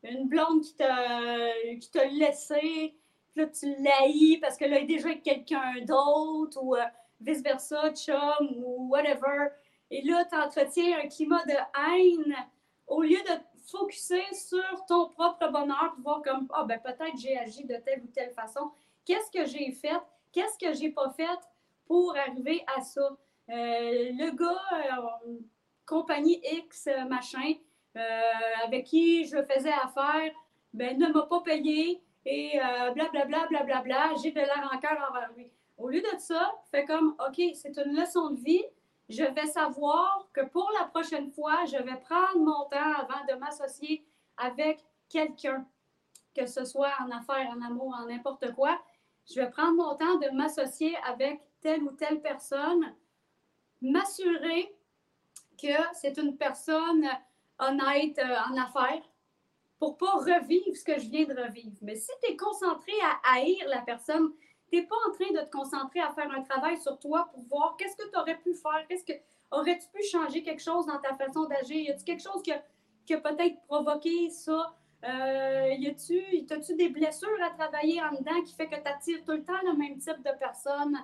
[0.05, 2.95] une blonde qui t'a laissé,
[3.35, 6.77] là, tu l'haïs parce que là, il est déjà avec quelqu'un d'autre, ou
[7.21, 9.49] vice-versa, chum, ou whatever.
[9.91, 12.35] Et là, tu entretiens un climat de haine
[12.87, 13.41] au lieu de
[13.71, 18.03] focuser sur ton propre bonheur, pour voir comme, ah, ben peut-être j'ai agi de telle
[18.03, 18.71] ou telle façon.
[19.07, 20.03] Qu'est-ce que j'ai fait?
[20.33, 21.39] Qu'est-ce que j'ai pas fait
[21.87, 23.17] pour arriver à ça?
[23.49, 25.39] Euh, le gars, euh,
[25.87, 27.55] compagnie X, euh, machin,
[28.65, 30.31] avec qui je faisais affaire,
[30.75, 32.59] ben, ne m'a pas payé et
[32.95, 35.51] blablabla, blablabla, bla, bla, j'ai de la rancœur envers lui.
[35.79, 38.65] Au lieu de ça, fais comme, OK, c'est une leçon de vie,
[39.09, 43.39] je vais savoir que pour la prochaine fois, je vais prendre mon temps avant de
[43.39, 44.05] m'associer
[44.37, 45.67] avec quelqu'un,
[46.35, 48.79] que ce soit en affaires, en amour, en n'importe quoi.
[49.29, 52.95] Je vais prendre mon temps de m'associer avec telle ou telle personne,
[53.83, 54.74] m'assurer
[55.61, 57.09] que c'est une personne
[57.59, 59.03] honnête euh, en affaires
[59.79, 61.77] pour pas revivre ce que je viens de revivre.
[61.83, 64.33] Mais si tu es concentré à haïr la personne,
[64.70, 67.43] tu n'es pas en train de te concentrer à faire un travail sur toi pour
[67.45, 69.18] voir qu'est-ce que tu aurais pu faire, qu'est-ce que
[69.51, 73.20] aurais-tu pu changer quelque chose dans ta façon d'agir, y a-t-il quelque chose qui a,
[73.20, 74.74] peut-être provoqué ça,
[75.05, 76.20] euh, y a-tu,
[76.51, 79.61] as-tu des blessures à travailler en dedans qui fait que tu attires tout le temps
[79.64, 80.97] le même type de personnes?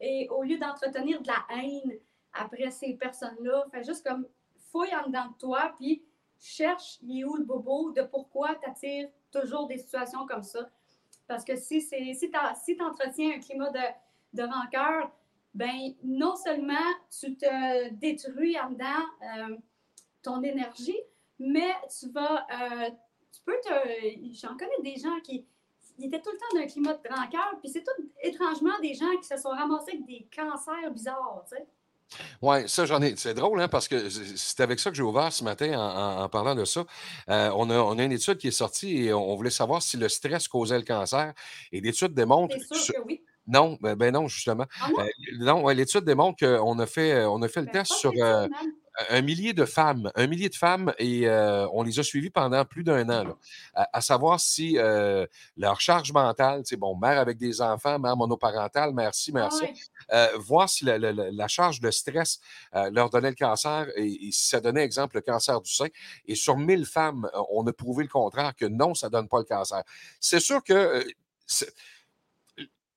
[0.00, 1.98] Et au lieu d'entretenir de la haine
[2.32, 4.26] après ces personnes-là, fais juste comme
[4.70, 6.02] fouille en dedans de toi puis
[6.38, 10.70] cherche il est où le bobo de pourquoi tu attires toujours des situations comme ça.
[11.26, 13.78] Parce que si, si tu entretiens un climat de,
[14.34, 15.12] de rancœur,
[15.54, 16.74] ben non seulement
[17.18, 18.84] tu te détruis en dedans
[19.22, 19.56] euh,
[20.22, 20.98] ton énergie,
[21.38, 22.90] mais tu vas, euh,
[23.32, 25.46] tu peux te, j'en connais des gens qui
[26.00, 29.16] étaient tout le temps dans un climat de rancœur, puis c'est tout étrangement des gens
[29.20, 31.66] qui se sont ramassés avec des cancers bizarres, tu sais.
[32.42, 33.14] Oui, ça, j'en ai.
[33.16, 36.54] C'est drôle, hein, parce que c'est avec ça que j'ai ouvert ce matin en, parlant
[36.54, 36.84] de ça.
[37.28, 39.96] Euh, on, a, on, a, une étude qui est sortie et on voulait savoir si
[39.96, 41.32] le stress causait le cancer.
[41.70, 42.56] Et l'étude démontre.
[42.68, 43.22] C'est sûr que oui.
[43.46, 44.66] Non, ben, ben non, justement.
[44.80, 45.08] Ah non, euh,
[45.38, 48.12] non l'étude démontre qu'on a fait, on a fait le ben, test sur
[49.08, 52.64] un millier de femmes, un millier de femmes, et euh, on les a suivies pendant
[52.64, 53.36] plus d'un an,
[53.74, 55.26] à, savoir si euh,
[55.56, 59.64] leur charge mentale, c'est bon, mère avec des enfants, mère monoparentale, merci, merci,
[60.10, 62.40] ah voir si la, charge de stress
[62.92, 65.88] leur donnait le cancer et, si ça donnait, exemple, le cancer du sein.
[66.26, 69.38] Et sur 1000 femmes, on a prouvé le contraire, que non, ça ne donne pas
[69.38, 69.82] le cancer.
[70.20, 71.04] C'est sûr que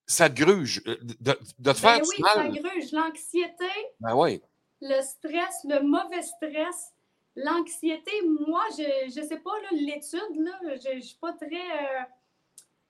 [0.06, 0.84] ça te gruge.
[0.84, 2.92] De, te ben faire oui, ça gruge.
[2.92, 3.66] L'anxiété.
[4.00, 4.42] Ben oui
[4.84, 6.94] le stress, le mauvais stress,
[7.36, 8.12] l'anxiété.
[8.48, 11.48] Moi, je ne sais pas, l'étude, je ne suis pas très.
[11.48, 12.04] Euh,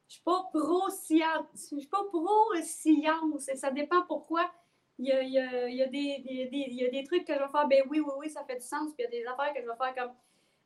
[0.07, 1.69] je suis pas pro-science.
[1.71, 3.49] Je suis pas pro-science.
[3.55, 4.51] Ça dépend pourquoi.
[4.99, 7.47] Il y, a, il, y a, des, il y a des trucs que je vais
[7.51, 8.93] faire, ben oui, oui, oui, ça fait du sens.
[8.93, 10.13] Puis il y a des affaires que je vais faire comme,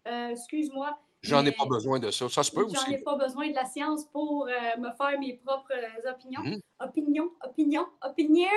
[0.07, 0.97] euh, excuse-moi.
[1.21, 2.27] J'en ai pas besoin de ça.
[2.27, 2.75] Ça se peut aussi.
[2.75, 5.73] J'en ai pas besoin de la science pour euh, me faire mes propres
[6.09, 6.41] opinions.
[6.41, 6.59] Mmh.
[6.81, 8.49] Opinion, opinion, opinion.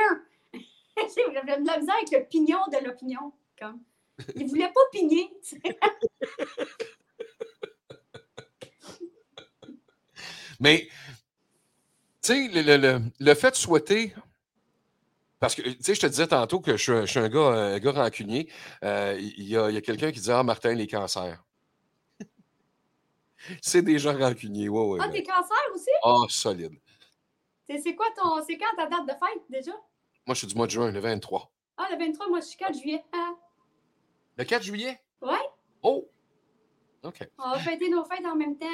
[1.30, 3.32] Vraiment de la misère avec le pignon de l'opinion.
[3.58, 3.80] Comme.
[4.36, 5.30] Il ne voulait pas pigner.
[10.60, 10.88] Mais,
[12.22, 12.48] tu sais,
[13.18, 14.14] le, fait de souhaiter
[15.40, 17.92] parce que, tu sais, je te disais tantôt que je, suis un gars, un gars
[17.92, 18.52] rancunier.
[18.84, 21.42] Euh, il y a, quelqu'un qui dit Ah, Martin, les cancers.
[23.62, 24.68] c'est des gens rancuniers.
[24.68, 25.88] Ouais, ouais, ah, tes cancers aussi?
[26.04, 26.78] Ah, solide.
[27.66, 28.44] C'est quoi ton.
[28.46, 29.72] C'est quand ta date de fête déjà?
[30.30, 31.50] Moi, je suis du mois de juin, le 23.
[31.76, 33.02] Ah, le 23, moi, je suis 4 juillet.
[33.12, 33.32] Ah.
[34.36, 35.02] Le 4 juillet?
[35.20, 35.34] Oui.
[35.82, 36.08] Oh!
[37.02, 37.28] OK.
[37.36, 38.66] On va fêter nos fêtes en même temps.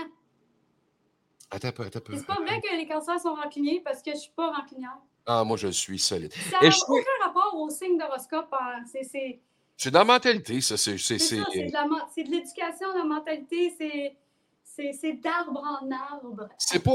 [1.50, 2.14] Attends un peu, attends un peu.
[2.14, 4.98] C'est pas vrai que les cancers sont rancuniers parce que je suis pas rancunière.
[5.24, 6.34] Ah, moi, je suis solide.
[6.34, 8.52] Ça n'a aucun rapport au signe d'horoscope.
[8.52, 8.82] Hein.
[8.92, 9.40] C'est.
[9.78, 10.76] C'est de la mentalité, ça.
[10.76, 14.14] C'est c'est de l'éducation, de la mentalité.
[14.62, 16.50] C'est d'arbre en arbre.
[16.58, 16.92] C'est pas,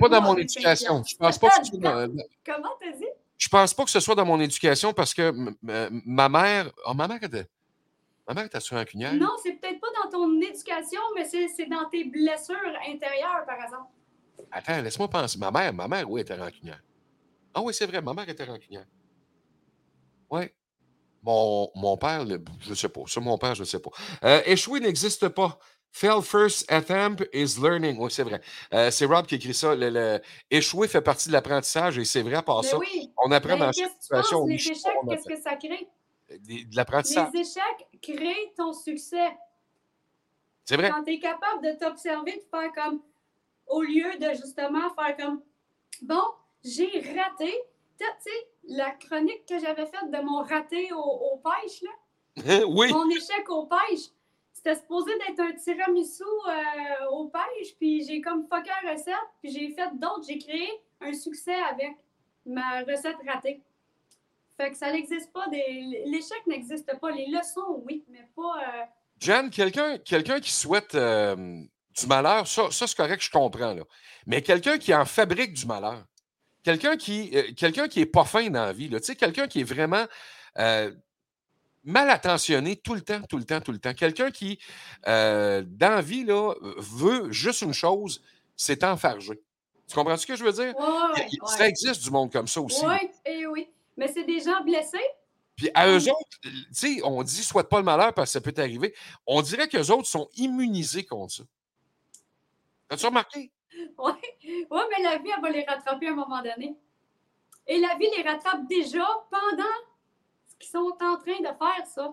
[0.00, 1.04] pas dans mon éducation.
[1.06, 3.04] Je pense pas que Comment t'as dit?
[3.38, 5.32] Je pense pas que ce soit dans mon éducation parce que
[5.62, 6.70] ma mère.
[6.86, 7.46] Oh, ma mère était.
[8.26, 9.14] Ma mère était sur un cugnard.
[9.14, 13.90] Non, c'est peut-être pas dans ton éducation, mais c'est dans tes blessures intérieures, par exemple.
[14.50, 15.38] Attends, laisse-moi penser.
[15.38, 16.82] Ma mère, ma mère, oui, était rancunière.
[17.54, 18.86] Ah oui, c'est vrai, ma mère était rancunière.
[20.30, 20.42] Oui.
[21.22, 22.26] Mon, mon père,
[22.60, 23.00] je ne sais pas.
[23.06, 23.90] Sur mon père, je ne sais pas.
[24.24, 25.58] Euh, échouer n'existe pas.
[25.90, 27.98] Fail first attempt is learning.
[27.98, 28.40] Oui, c'est vrai.
[28.72, 29.74] Euh, c'est Rob qui écrit ça.
[29.74, 30.20] Le,
[30.50, 32.78] Échouer fait partie de l'apprentissage et c'est vrai, par ça.
[32.78, 33.10] Oui.
[33.16, 34.46] On apprend dans cette situation.
[34.46, 34.76] Les échecs,
[35.08, 35.88] qu'est-ce que ça crée?
[36.30, 37.28] De l'apprentissage.
[37.32, 39.36] Les échecs créent ton succès.
[40.64, 40.90] C'est vrai.
[40.90, 43.00] Quand tu es capable de t'observer, de faire comme,
[43.66, 45.42] au lieu de justement faire comme,
[46.02, 46.22] bon,
[46.62, 47.52] j'ai raté.
[47.98, 48.30] Tu sais,
[48.68, 52.64] la chronique que j'avais faite de mon raté au, au pêche, là.
[52.68, 52.92] oui.
[52.92, 54.10] Mon échec au pêche
[54.58, 59.52] c'était supposé d'être un tiramisu euh, au pêche, puis j'ai comme fucké la recette, puis
[59.52, 60.24] j'ai fait d'autres.
[60.28, 60.68] J'ai créé
[61.00, 61.96] un succès avec
[62.44, 63.62] ma recette ratée.
[64.56, 65.46] Fait que ça n'existe pas.
[65.48, 66.02] Des...
[66.06, 67.10] L'échec n'existe pas.
[67.12, 68.56] Les leçons, oui, mais pas.
[68.58, 68.84] Euh...
[69.20, 73.74] Jen, quelqu'un qui souhaite euh, du malheur, ça, c'est correct, je comprends.
[73.74, 73.82] Là.
[74.26, 76.04] Mais quelqu'un qui en fabrique du malheur,
[76.64, 79.64] quelqu'un qui euh, quelqu'un qui est pas fin dans la vie, là, quelqu'un qui est
[79.64, 80.04] vraiment
[80.58, 80.90] euh,
[81.84, 83.94] mal attentionné tout le temps, tout le temps, tout le temps.
[83.94, 84.58] Quelqu'un qui,
[85.06, 88.22] euh, dans la vie, là, veut juste une chose,
[88.56, 89.40] c'est enfarger.
[89.86, 90.74] Tu comprends ce que je veux dire?
[90.78, 91.48] Ouais, Il- ouais.
[91.56, 92.84] Ça existe du monde comme ça aussi.
[92.84, 93.68] Oui, et oui.
[93.96, 94.98] Mais c'est des gens blessés?
[95.56, 98.40] Puis à eux autres, tu sais, on dit souhaite pas le malheur parce que ça
[98.40, 98.94] peut t'arriver.
[99.26, 101.42] On dirait qu'eux autres sont immunisés contre ça.
[102.90, 103.50] As-tu remarqué?
[103.98, 104.12] Oui,
[104.70, 106.74] ouais, mais la vie, elle va les rattraper à un moment donné.
[107.66, 109.62] Et la vie les rattrape déjà pendant
[110.58, 112.12] qu'ils sont en train de faire ça.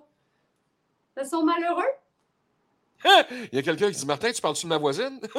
[1.18, 1.84] Ils sont malheureux.
[3.06, 5.20] Il y a quelqu'un qui dit Martin, tu parles-tu de ma voisine?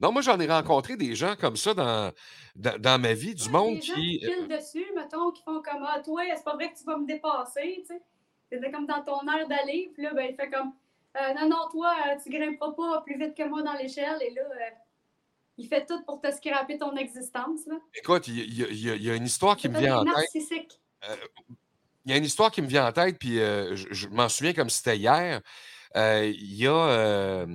[0.00, 2.12] non, moi, j'en ai rencontré des gens comme ça dans,
[2.54, 4.18] dans, dans ma vie, du Ouais, monde des gens qui.
[4.18, 6.96] qui filent dessus, mettons, qui font comme Ah, toi, c'est pas vrai que tu vas
[6.98, 8.02] me dépasser, tu sais.
[8.50, 10.72] C'était comme dans ton air d'aller, puis là, ben, il fait comme
[11.16, 14.30] Euh, Non, non, toi, euh, tu grimperas pas plus vite que moi dans l'échelle, et
[14.30, 14.70] là, euh,
[15.58, 17.76] il fait tout pour te scraper ton existence, là.
[17.94, 20.14] Écoute, il y, a- y y une histoire qui me vient en tête.
[20.14, 20.80] narcissiques.
[22.04, 24.28] Il y a une histoire qui me vient en tête, puis euh, je, je m'en
[24.28, 25.40] souviens comme si c'était hier.
[25.96, 26.72] Euh, il y a.
[26.72, 27.46] euh,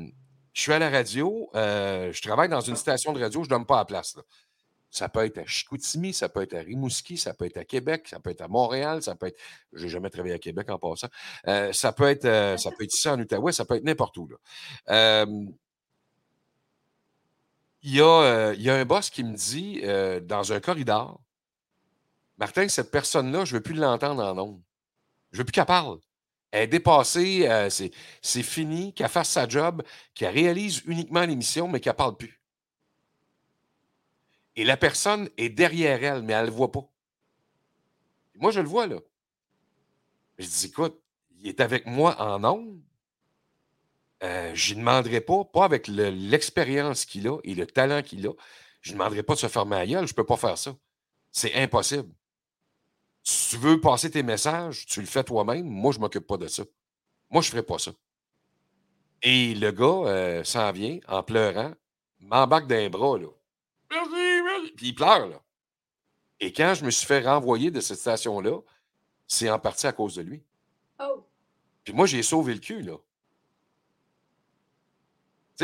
[0.54, 3.52] je suis à la radio, euh, je travaille dans une station de radio, je ne
[3.52, 4.16] donne pas la place.
[4.18, 4.24] là.
[4.90, 8.10] Ça peut être à Chicoutimi, ça peut être à Rimouski, ça peut être à Québec,
[8.10, 9.40] ça peut être à Montréal, ça peut être.
[9.72, 11.08] Je n'ai jamais travaillé à Québec en passant.
[11.48, 14.18] Euh, ça, peut être, euh, ça peut être ici en Outaouais, ça peut être n'importe
[14.18, 14.28] où.
[14.28, 15.26] là.
[17.84, 20.60] Il, y a, euh, il y a un boss qui me dit euh, dans un
[20.60, 21.20] corridor
[22.38, 24.62] Martin, cette personne-là, je ne veux plus l'entendre en ondes.
[25.32, 26.00] Je ne veux plus qu'elle parle.
[26.50, 27.92] Elle est dépassée, euh, c'est,
[28.24, 29.84] c'est fini, qu'elle fasse sa job,
[30.16, 32.42] qu'elle réalise uniquement l'émission, mais qu'elle ne parle plus.
[34.56, 36.90] Et la personne est derrière elle, mais elle ne le voit pas.
[38.36, 38.98] Moi, je le vois, là.
[40.40, 41.00] Je dis, écoute,
[41.38, 42.82] il est avec moi en ondes.
[44.24, 48.26] Euh, je ne demanderai pas, pas avec le- l'expérience qu'il a et le talent qu'il
[48.28, 48.32] a,
[48.82, 50.06] je ne demanderai pas de se fermer à gueule.
[50.08, 50.76] Je ne peux pas faire ça.
[51.32, 52.10] C'est impossible.
[53.24, 55.66] Si tu veux passer tes messages, tu le fais toi-même.
[55.68, 56.64] Moi, je ne m'occupe pas de ça.
[57.30, 57.92] Moi, je ne ferai pas ça.
[59.24, 61.74] Et le gars euh, s'en vient en pleurant,
[62.20, 63.28] m'embarque les bras, là.
[63.92, 64.72] Merci, merci.
[64.76, 65.42] Puis il pleure, là.
[66.40, 68.60] Et quand je me suis fait renvoyer de cette station-là,
[69.28, 70.44] c'est en partie à cause de lui.
[71.00, 71.24] Oh,
[71.84, 72.98] Puis moi, j'ai sauvé le cul, là.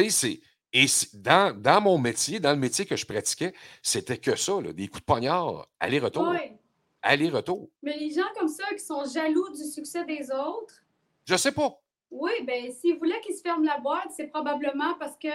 [0.04, 0.42] Tu sais, c'est.
[0.74, 4.74] Et dans, dans mon métier, dans le métier que je pratiquais, c'était que ça, là,
[4.74, 6.58] des coups de poignard, aller-retour, ouais.
[7.02, 7.70] aller-retour.
[7.82, 10.84] Mais les gens comme ça qui sont jaloux du succès des autres,
[11.26, 11.80] Je sais pas.
[12.12, 15.30] oui, ben s'ils voulaient qu'ils se ferment la boîte, c'est probablement parce que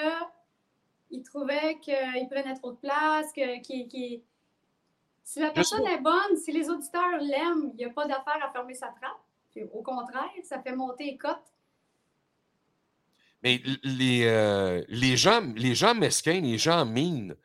[1.11, 4.23] ils trouvaient qu'ils prenaient trop de place, que qu'ils- qu'ils-
[5.25, 8.53] si la personne est bonne, si les auditeurs l'aiment, il n'y a pas d'affaire à
[8.53, 9.21] fermer sa trappe.
[9.51, 11.53] Puis, au contraire, ça fait monter les cotes.
[13.43, 17.43] Mais les, euh, les, gens, les gens mesquins, les gens mines, tu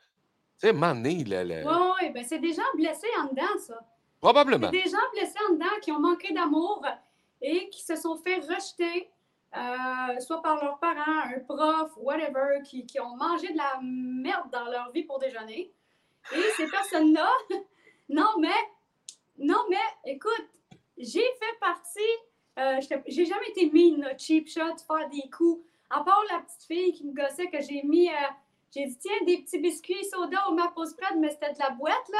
[0.58, 3.24] sais, à un moment donné, le- le- Oui, oui, ben c'est des gens blessés en
[3.26, 3.80] dedans, ça.
[4.20, 4.70] probablement.
[4.72, 6.84] C'est des gens blessés en dedans qui ont manqué d'amour
[7.42, 9.08] et qui se sont fait rejeter,
[9.56, 14.50] euh, soit par leurs parents, un prof, whatever, qui, qui ont mangé de la merde
[14.52, 15.72] dans leur vie pour déjeuner.
[16.32, 17.28] Et ces personnes-là,
[18.08, 18.48] non, mais,
[19.38, 20.48] non, mais, écoute,
[20.96, 22.00] j'ai fait partie,
[22.58, 25.64] euh, j'ai jamais été mine, là, cheap shot, faire des coups.
[25.90, 28.12] À part la petite fille qui me gossait que j'ai mis, euh,
[28.74, 32.08] j'ai dit, tiens, des petits biscuits soda au Mapos spread, mais c'était de la boîte,
[32.12, 32.18] là.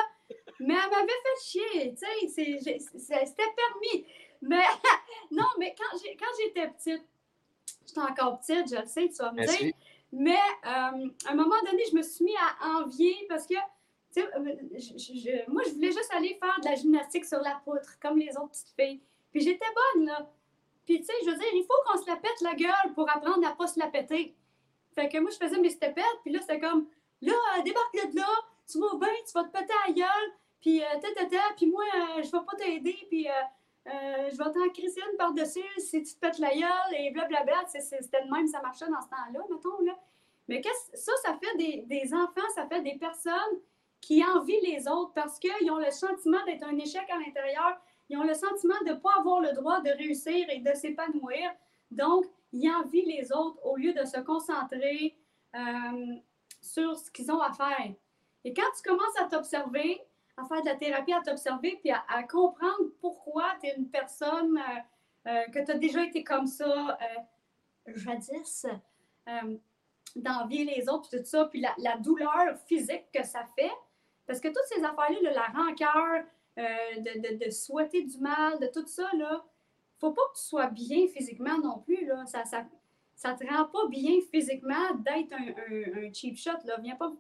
[0.61, 4.07] Mais elle m'avait fait chier, tu sais, c'était permis.
[4.43, 4.63] Mais
[5.31, 5.97] non, mais quand
[6.39, 7.07] j'étais petite,
[7.87, 9.65] j'étais encore petite, je le sais, tu vas me Merci.
[9.65, 9.75] dire.
[10.13, 13.55] Mais euh, à un moment donné, je me suis mis à envier parce que,
[14.15, 18.19] tu sais, moi, je voulais juste aller faire de la gymnastique sur la poutre, comme
[18.19, 19.01] les autres petites filles.
[19.31, 20.31] Puis j'étais bonne, là.
[20.89, 23.07] Puis, tu sais, je veux dire, il faut qu'on se la pète la gueule pour
[23.11, 24.35] apprendre à pas se la péter.
[24.95, 26.89] Fait que moi, je faisais mes stepettes, puis là, c'était comme,
[27.21, 28.27] là, euh, débarque de là,
[28.67, 30.33] tu vas bien, tu vas te péter la gueule,
[30.63, 30.87] puis euh,
[31.59, 33.33] puis moi, euh, je vais pas t'aider, puis euh,
[33.89, 37.67] euh, je vais t'en crisser une par-dessus si tu te pètes la gueule, et blablabla.
[37.67, 39.93] C'était de même, ça marchait dans ce temps-là, mettons, là.
[40.49, 40.63] Mais
[40.95, 43.61] ça, ça fait des, des enfants, ça fait des personnes
[44.01, 47.79] qui envient les autres parce qu'ils ont le sentiment d'être un échec à l'intérieur.
[48.09, 51.51] Ils ont le sentiment de ne pas avoir le droit de réussir et de s'épanouir.
[51.91, 55.17] Donc, ils envient les autres au lieu de se concentrer
[55.55, 56.15] euh,
[56.61, 57.93] sur ce qu'ils ont à faire.
[58.45, 60.01] Et quand tu commences à t'observer,
[60.37, 64.59] à faire de la thérapie, à t'observer, puis à, comprendre pourquoi tu es une personne
[64.59, 66.99] euh, euh, que tu as déjà été comme ça
[67.87, 68.67] jadis,
[70.17, 73.73] d'envier les autres, puis tout ça, puis la, douleur physique que ça fait.
[74.27, 76.25] Parce que toutes ces affaires-là, la rancœur,
[76.59, 79.45] de, de, souhaiter du mal, de tout ça, là,
[79.99, 82.05] faut pas que tu sois bien physiquement non plus.
[82.07, 82.25] Là.
[82.27, 82.67] Ça, ça,
[83.15, 86.53] ça te rend pas bien physiquement d'être un, un, cheap shot.
[86.65, 86.79] Là.
[86.99, 87.13] Pas.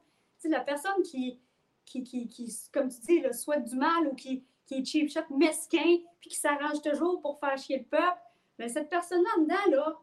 [0.44, 1.40] la personne qui,
[1.84, 5.10] qui, qui, qui, comme tu dis, le souhaite du mal ou qui, qui est cheap
[5.10, 8.18] shot, mesquin, puis qui s'arrange toujours pour faire chier le peuple,
[8.58, 9.98] mais ben, cette personne-là dedans, là,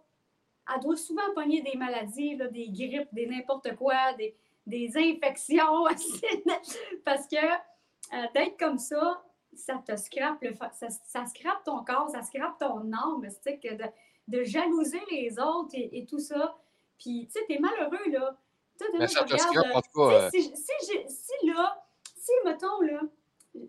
[0.74, 5.86] elle doit souvent pogner des maladies, là, des grippes, des n'importe quoi, des, des infections,
[7.06, 7.56] parce que euh,
[8.34, 12.92] d'être comme ça, ça te scrape, le, ça, ça scrape ton corps, ça scrape ton
[12.92, 13.86] âme, de,
[14.28, 16.58] de jalouser les autres et, tout ça.
[16.98, 18.38] Puis, tu sais, t'es malheureux, là.
[18.98, 20.30] Mais ça te scrape, en tout cas.
[20.32, 20.74] Si, si,
[21.08, 21.84] si, là,
[22.16, 23.02] si, mettons, là,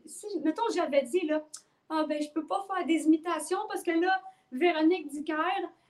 [0.05, 1.43] si, mettons, j'avais dit, là,
[1.89, 4.21] ah, ben, je peux pas faire des imitations parce que là,
[4.51, 5.35] Véronique Dicker,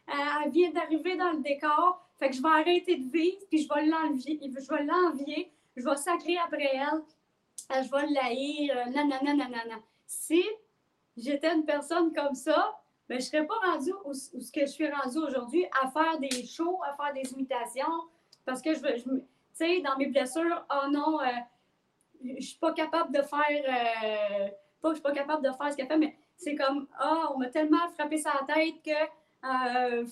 [0.06, 3.68] elle, vient d'arriver dans le décor, fait que je vais arrêter de vivre, puis je
[3.68, 7.02] vais l'envier, je vais l'envier, je vais sacrer après elle,
[7.72, 9.76] euh, je vais l'haïr, nanana, nanana.
[10.06, 10.42] Si
[11.16, 14.66] j'étais une personne comme ça, ben, je ne serais pas rendue où, ce que je
[14.66, 18.08] suis rendue aujourd'hui à faire des shows, à faire des imitations,
[18.44, 21.26] parce que je, je tu sais, dans mes blessures, oh non, euh,
[22.22, 24.48] je ne suis pas capable de faire, euh,
[24.82, 27.38] pas je suis pas capable de faire ce qu'elle fait, mais c'est comme, ah, on
[27.38, 28.90] m'a tellement frappé sa tête que
[29.44, 30.04] euh,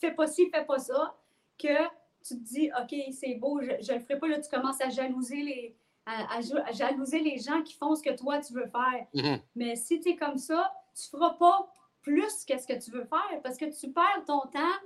[0.00, 1.16] fais pas ci, fais pas ça,
[1.58, 1.84] que
[2.22, 4.88] tu te dis, OK, c'est beau, je ne le ferai pas, là, tu commences à
[4.88, 5.76] jalouser les,
[6.08, 9.06] à, jalouser les gens qui font ce que toi, tu veux faire.
[9.14, 9.40] Mm-hmm.
[9.56, 13.04] Mais si tu es comme ça, tu ne feras pas plus qu'est-ce que tu veux
[13.04, 14.78] faire parce que tu perds ton temps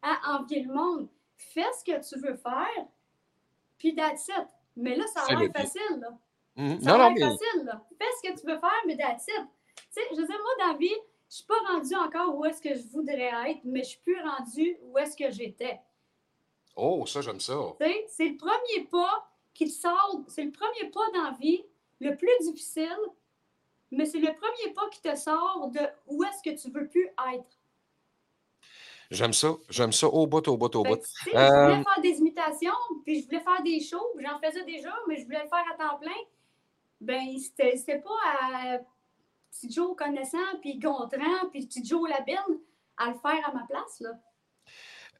[0.00, 1.08] à envier le monde.
[1.36, 2.86] Fais ce que tu veux faire,
[3.78, 4.46] puis that's it.
[4.76, 6.00] Mais là, ça a l'air facile.
[6.00, 6.18] Là.
[6.56, 6.82] Mm-hmm.
[6.82, 7.64] Ça a l'air facile.
[7.64, 7.84] Là.
[7.98, 9.46] Fais ce que tu veux faire, mais that's it.
[9.76, 12.36] Tu sais, je veux dire, moi, dans la vie, je ne suis pas rendue encore
[12.36, 15.80] où est-ce que je voudrais être, mais je suis plus rendue où est-ce que j'étais.
[16.76, 17.58] Oh, ça, j'aime ça.
[18.08, 21.62] C'est le premier pas qui sort, c'est le premier pas dans la vie,
[22.00, 22.98] le plus difficile,
[23.90, 27.08] mais c'est le premier pas qui te sort de où est-ce que tu veux plus
[27.34, 27.58] être.
[29.10, 29.54] J'aime ça.
[29.68, 30.98] J'aime ça au bout, au bout, au bout.
[31.24, 32.72] Je voulais euh, faire des imitations,
[33.04, 35.76] puis je voulais faire des shows, j'en faisais déjà, mais je voulais le faire à
[35.76, 36.10] temps plein.
[37.00, 38.78] Ben, c'était pas à
[39.50, 42.58] petit Joe connaissant, puis Gontran, puis petit Joe Labelle
[42.96, 44.12] à le faire à ma place, là.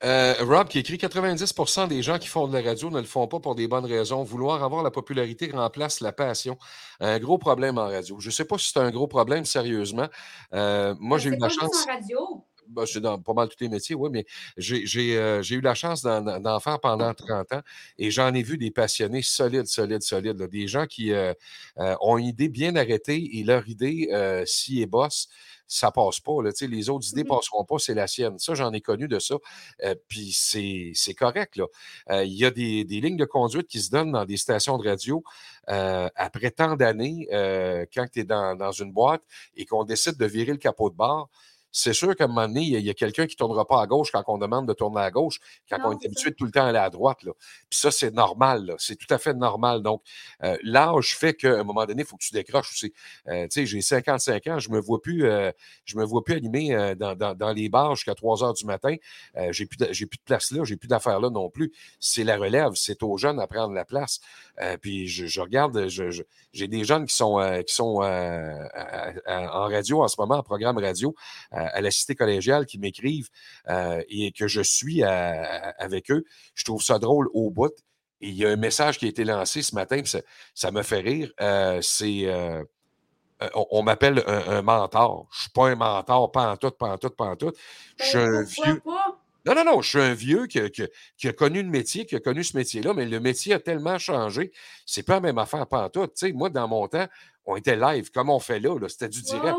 [0.05, 3.29] Euh, Rob qui écrit 90% des gens qui font de la radio ne le font
[3.29, 4.25] pas pour des bonnes raisons.
[4.25, 6.59] Vouloir avoir la popularité remplace la passion.
[7.01, 8.19] Un gros problème en radio.
[8.19, 10.09] Je ne sais pas si c'est un gros problème, sérieusement.
[10.55, 11.87] Euh, moi, j'ai eu la chance.
[11.87, 12.45] radio.
[12.73, 14.25] Ben, c'est dans pas mal tous les métiers, oui, mais
[14.57, 17.63] j'ai euh, eu la chance d'en faire pendant 30 ans
[17.99, 20.43] et j'en ai vu des passionnés solides, solides, solides.
[20.43, 21.13] des gens qui
[21.77, 24.09] ont une idée bien arrêtée et leur idée,
[24.47, 25.29] si est bosse,
[25.73, 26.43] ça passe pas.
[26.43, 28.39] Là, les autres idées ne mmh passeront pas, c'est la sienne.
[28.39, 29.37] Ça, j'en ai connu de ça.
[29.85, 31.61] Euh, puis c'est correct.
[32.11, 34.87] Euh, il y a des, lignes de conduite qui se donnent dans des stations de
[34.87, 35.25] radio
[35.71, 37.27] euh, après tant d'années,
[37.95, 39.23] quand tu es dans, dans, une boîte
[39.57, 41.29] et qu'on décide de virer le capot de barre
[41.73, 43.87] c'est sûr qu'à un moment donné, il y a, quelqu'un qui ne tournera pas à
[43.87, 46.67] gauche quand on demande de tourner à gauche, quand on est habitué tout le temps
[46.67, 47.23] à aller à droite.
[47.23, 47.33] Là.
[47.71, 48.75] Puis ça, c'est normal.
[48.79, 49.83] C'est tout à fait normal.
[49.83, 50.03] Donc,
[50.43, 52.93] euh, l'âge fait qu'à un moment donné, il faut que tu décroches aussi.
[53.29, 55.51] Euh, tu sais, j'ai 55 ans, je ne me vois plus, euh,
[55.87, 58.95] je me vois plus animer dans, les bars jusqu'à 3 heures du matin.
[59.51, 61.73] j'ai plus, de, plus de place là, j'ai plus d'affaires là non plus.
[62.01, 64.21] C'est la relève, c'est aux jeunes à prendre la place.
[64.83, 70.37] puis je, regarde, j'ai des jeunes qui sont, qui sont en radio en ce moment,
[70.37, 71.15] en programme radio
[71.67, 73.29] à, la cité collégiale qui m'écrivent
[73.69, 76.25] euh, et que je suis avec eux.
[76.55, 77.73] Je trouve ça drôle au bout.
[78.21, 80.01] Et il y a un message qui a été lancé ce matin,
[80.55, 81.33] ça, me fait rire.
[81.41, 82.63] Euh, c'est euh,
[83.55, 85.27] on, m'appelle un, mentor.
[85.33, 87.53] Je ne suis pas un mentor, pas en tout, pas en tout, pas en tout.
[87.99, 88.83] Je suis ben, un vieux.
[89.45, 92.45] Non, non, non, je suis un vieux qui, a connu le métier, qui a connu
[92.45, 94.53] ce métier-là, mais le métier a tellement changé.
[94.87, 96.09] C'est pas la même affaire, pas en tout.
[96.35, 97.09] moi, dans mon temps,
[97.45, 99.57] on était live, comme on fait là, c'était du direct.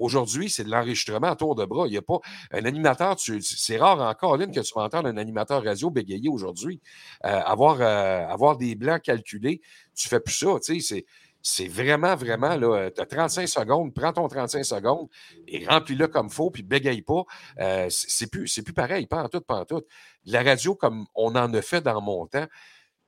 [0.00, 1.86] Aujourd'hui, c'est de l'enregistrement à tour de bras.
[1.86, 2.18] Il a pas
[2.52, 6.80] un animateur, c'est rare encore, Lynn, que tu vas entendre un animateur radio bégayer aujourd'hui.
[7.26, 9.60] Euh, avoir, euh, avoir des blancs calculés,
[9.94, 10.56] tu fais plus ça.
[10.62, 11.04] C'est,
[11.42, 15.08] c'est vraiment, vraiment, là, tu as 35 secondes, prends ton 35 secondes
[15.46, 17.24] et remplis-le comme faut, puis bégaye pas.
[17.60, 19.82] Euh, c'est plus, plus pareil, pas en tout, pas en tout.
[20.24, 22.46] La radio, comme on en a fait dans mon temps,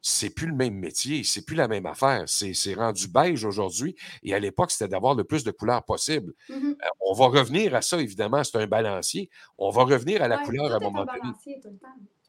[0.02, 2.24] c'est plus le même métier, c'est plus la même affaire.
[2.26, 3.94] C'est rendu beige aujourd'hui.
[4.24, 6.34] Et à l'époque, c'était d'avoir le plus de couleurs possible.
[6.48, 9.30] Mmh euh, on va revenir à ça, évidemment, c'est un balancier.
[9.58, 11.34] On va revenir à la couleur à un moment donné.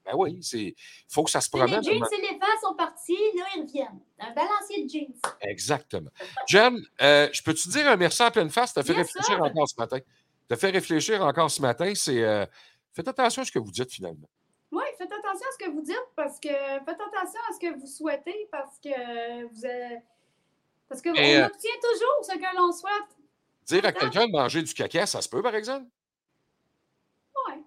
[0.06, 0.74] Ben oui, il
[1.08, 1.82] faut que ça se Les promène.
[1.82, 4.02] jeans éléphants sont partis, là, ils reviennent.
[4.20, 5.14] Un balancier de jeans.
[5.42, 6.10] Exactement.
[6.48, 8.74] Jen, euh, je peux te dire un merci en pleine face?
[8.74, 10.00] Tu as fait réfléchir encore ce matin.
[10.50, 11.94] Tu as fait réfléchir encore ce matin.
[11.96, 12.22] C'est.
[12.22, 12.46] euh,
[12.92, 14.28] faites attention à ce que vous dites finalement.
[14.74, 17.80] Oui, faites attention à ce que vous dites parce que faites attention à ce que
[17.80, 20.02] vous souhaitez parce que vous êtes-
[20.90, 23.16] parce que Et, on euh, obtient toujours ce que l'on souhaite.
[23.66, 25.86] Dire à quelqu'un de manger du caca, ça se peut, par exemple?
[27.48, 27.62] Ouais.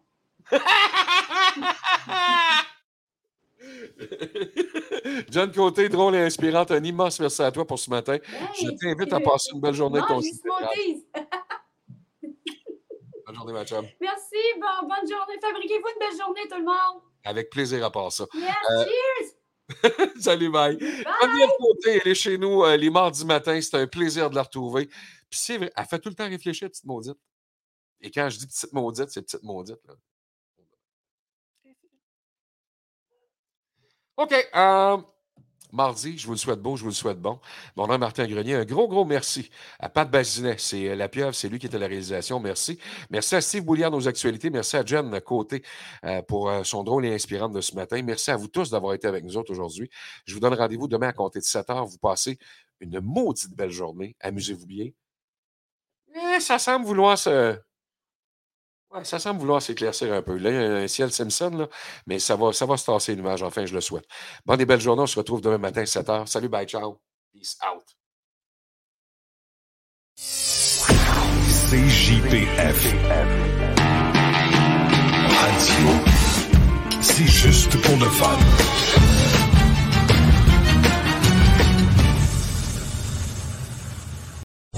[5.31, 8.19] John Côté, drôle et inspirante, un immense merci à toi pour ce matin.
[8.55, 10.21] Je t'invite à passer une belle journée avec ton.
[13.27, 13.85] Bonne journée, ma chum.
[14.01, 14.16] Merci,
[14.61, 15.39] bon, bonne journée.
[15.41, 17.03] Fabriquez-vous une belle journée, tout le monde.
[17.25, 18.27] Avec plaisir à part ça.
[18.35, 19.33] Yes, Euh, cheers.
[20.21, 20.79] Salut, bye.
[20.79, 23.61] Geneviève Côté, elle est chez nous euh, les mardis matins.
[23.61, 24.87] C'est un plaisir de la retrouver.
[24.87, 27.19] Puis c'est vrai, elle fait tout le temps réfléchir, petite maudite.
[28.01, 29.81] Et quand je dis petite maudite, c'est petite maudite.
[29.87, 29.95] là.
[34.19, 34.33] OK.
[34.55, 34.97] euh,
[35.73, 37.39] mardi, je vous le souhaite beau, je vous le souhaite bon.
[37.77, 38.55] Mon nom est Martin Grenier.
[38.55, 40.57] Un gros, gros merci à Pat Bazinet.
[40.59, 42.41] C'est euh, la pieuvre, c'est lui qui était à la réalisation.
[42.41, 42.79] Merci.
[43.11, 44.51] Merci à Steve Bouliard, nos actualités.
[44.51, 45.63] Merci à Jen Côté
[46.05, 48.01] euh, pour euh, son drôle et inspirant de ce matin.
[48.03, 49.91] Merci à vous tous d'avoir été avec nous autres aujourd'hui.
[50.25, 51.87] Je vous donne rendez-vous demain à compter de 7 heures.
[51.87, 52.39] Vous passez
[52.81, 54.17] une maudite belle journée.
[54.21, 54.91] Amusez-vous bien.
[56.41, 57.57] Ça semble vouloir se.
[58.95, 60.37] Ouais, ça semble vouloir s'éclaircir un peu.
[60.37, 61.69] Là, il y a un ciel Simpson, là,
[62.07, 63.43] mais ça va, ça va se tasser l'image.
[63.43, 64.07] Enfin, je le souhaite.
[64.45, 65.03] Bonne et belle journée.
[65.03, 66.27] On se retrouve demain matin à 7 h.
[66.27, 67.01] Salut, bye, ciao.
[67.33, 67.85] Peace out.
[71.69, 72.95] CJPF.
[75.29, 75.89] Radio.
[77.01, 78.39] C'est juste pour le fun.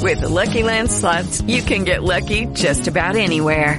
[0.00, 3.78] With the Lucky Land slots, you can get lucky just about anywhere.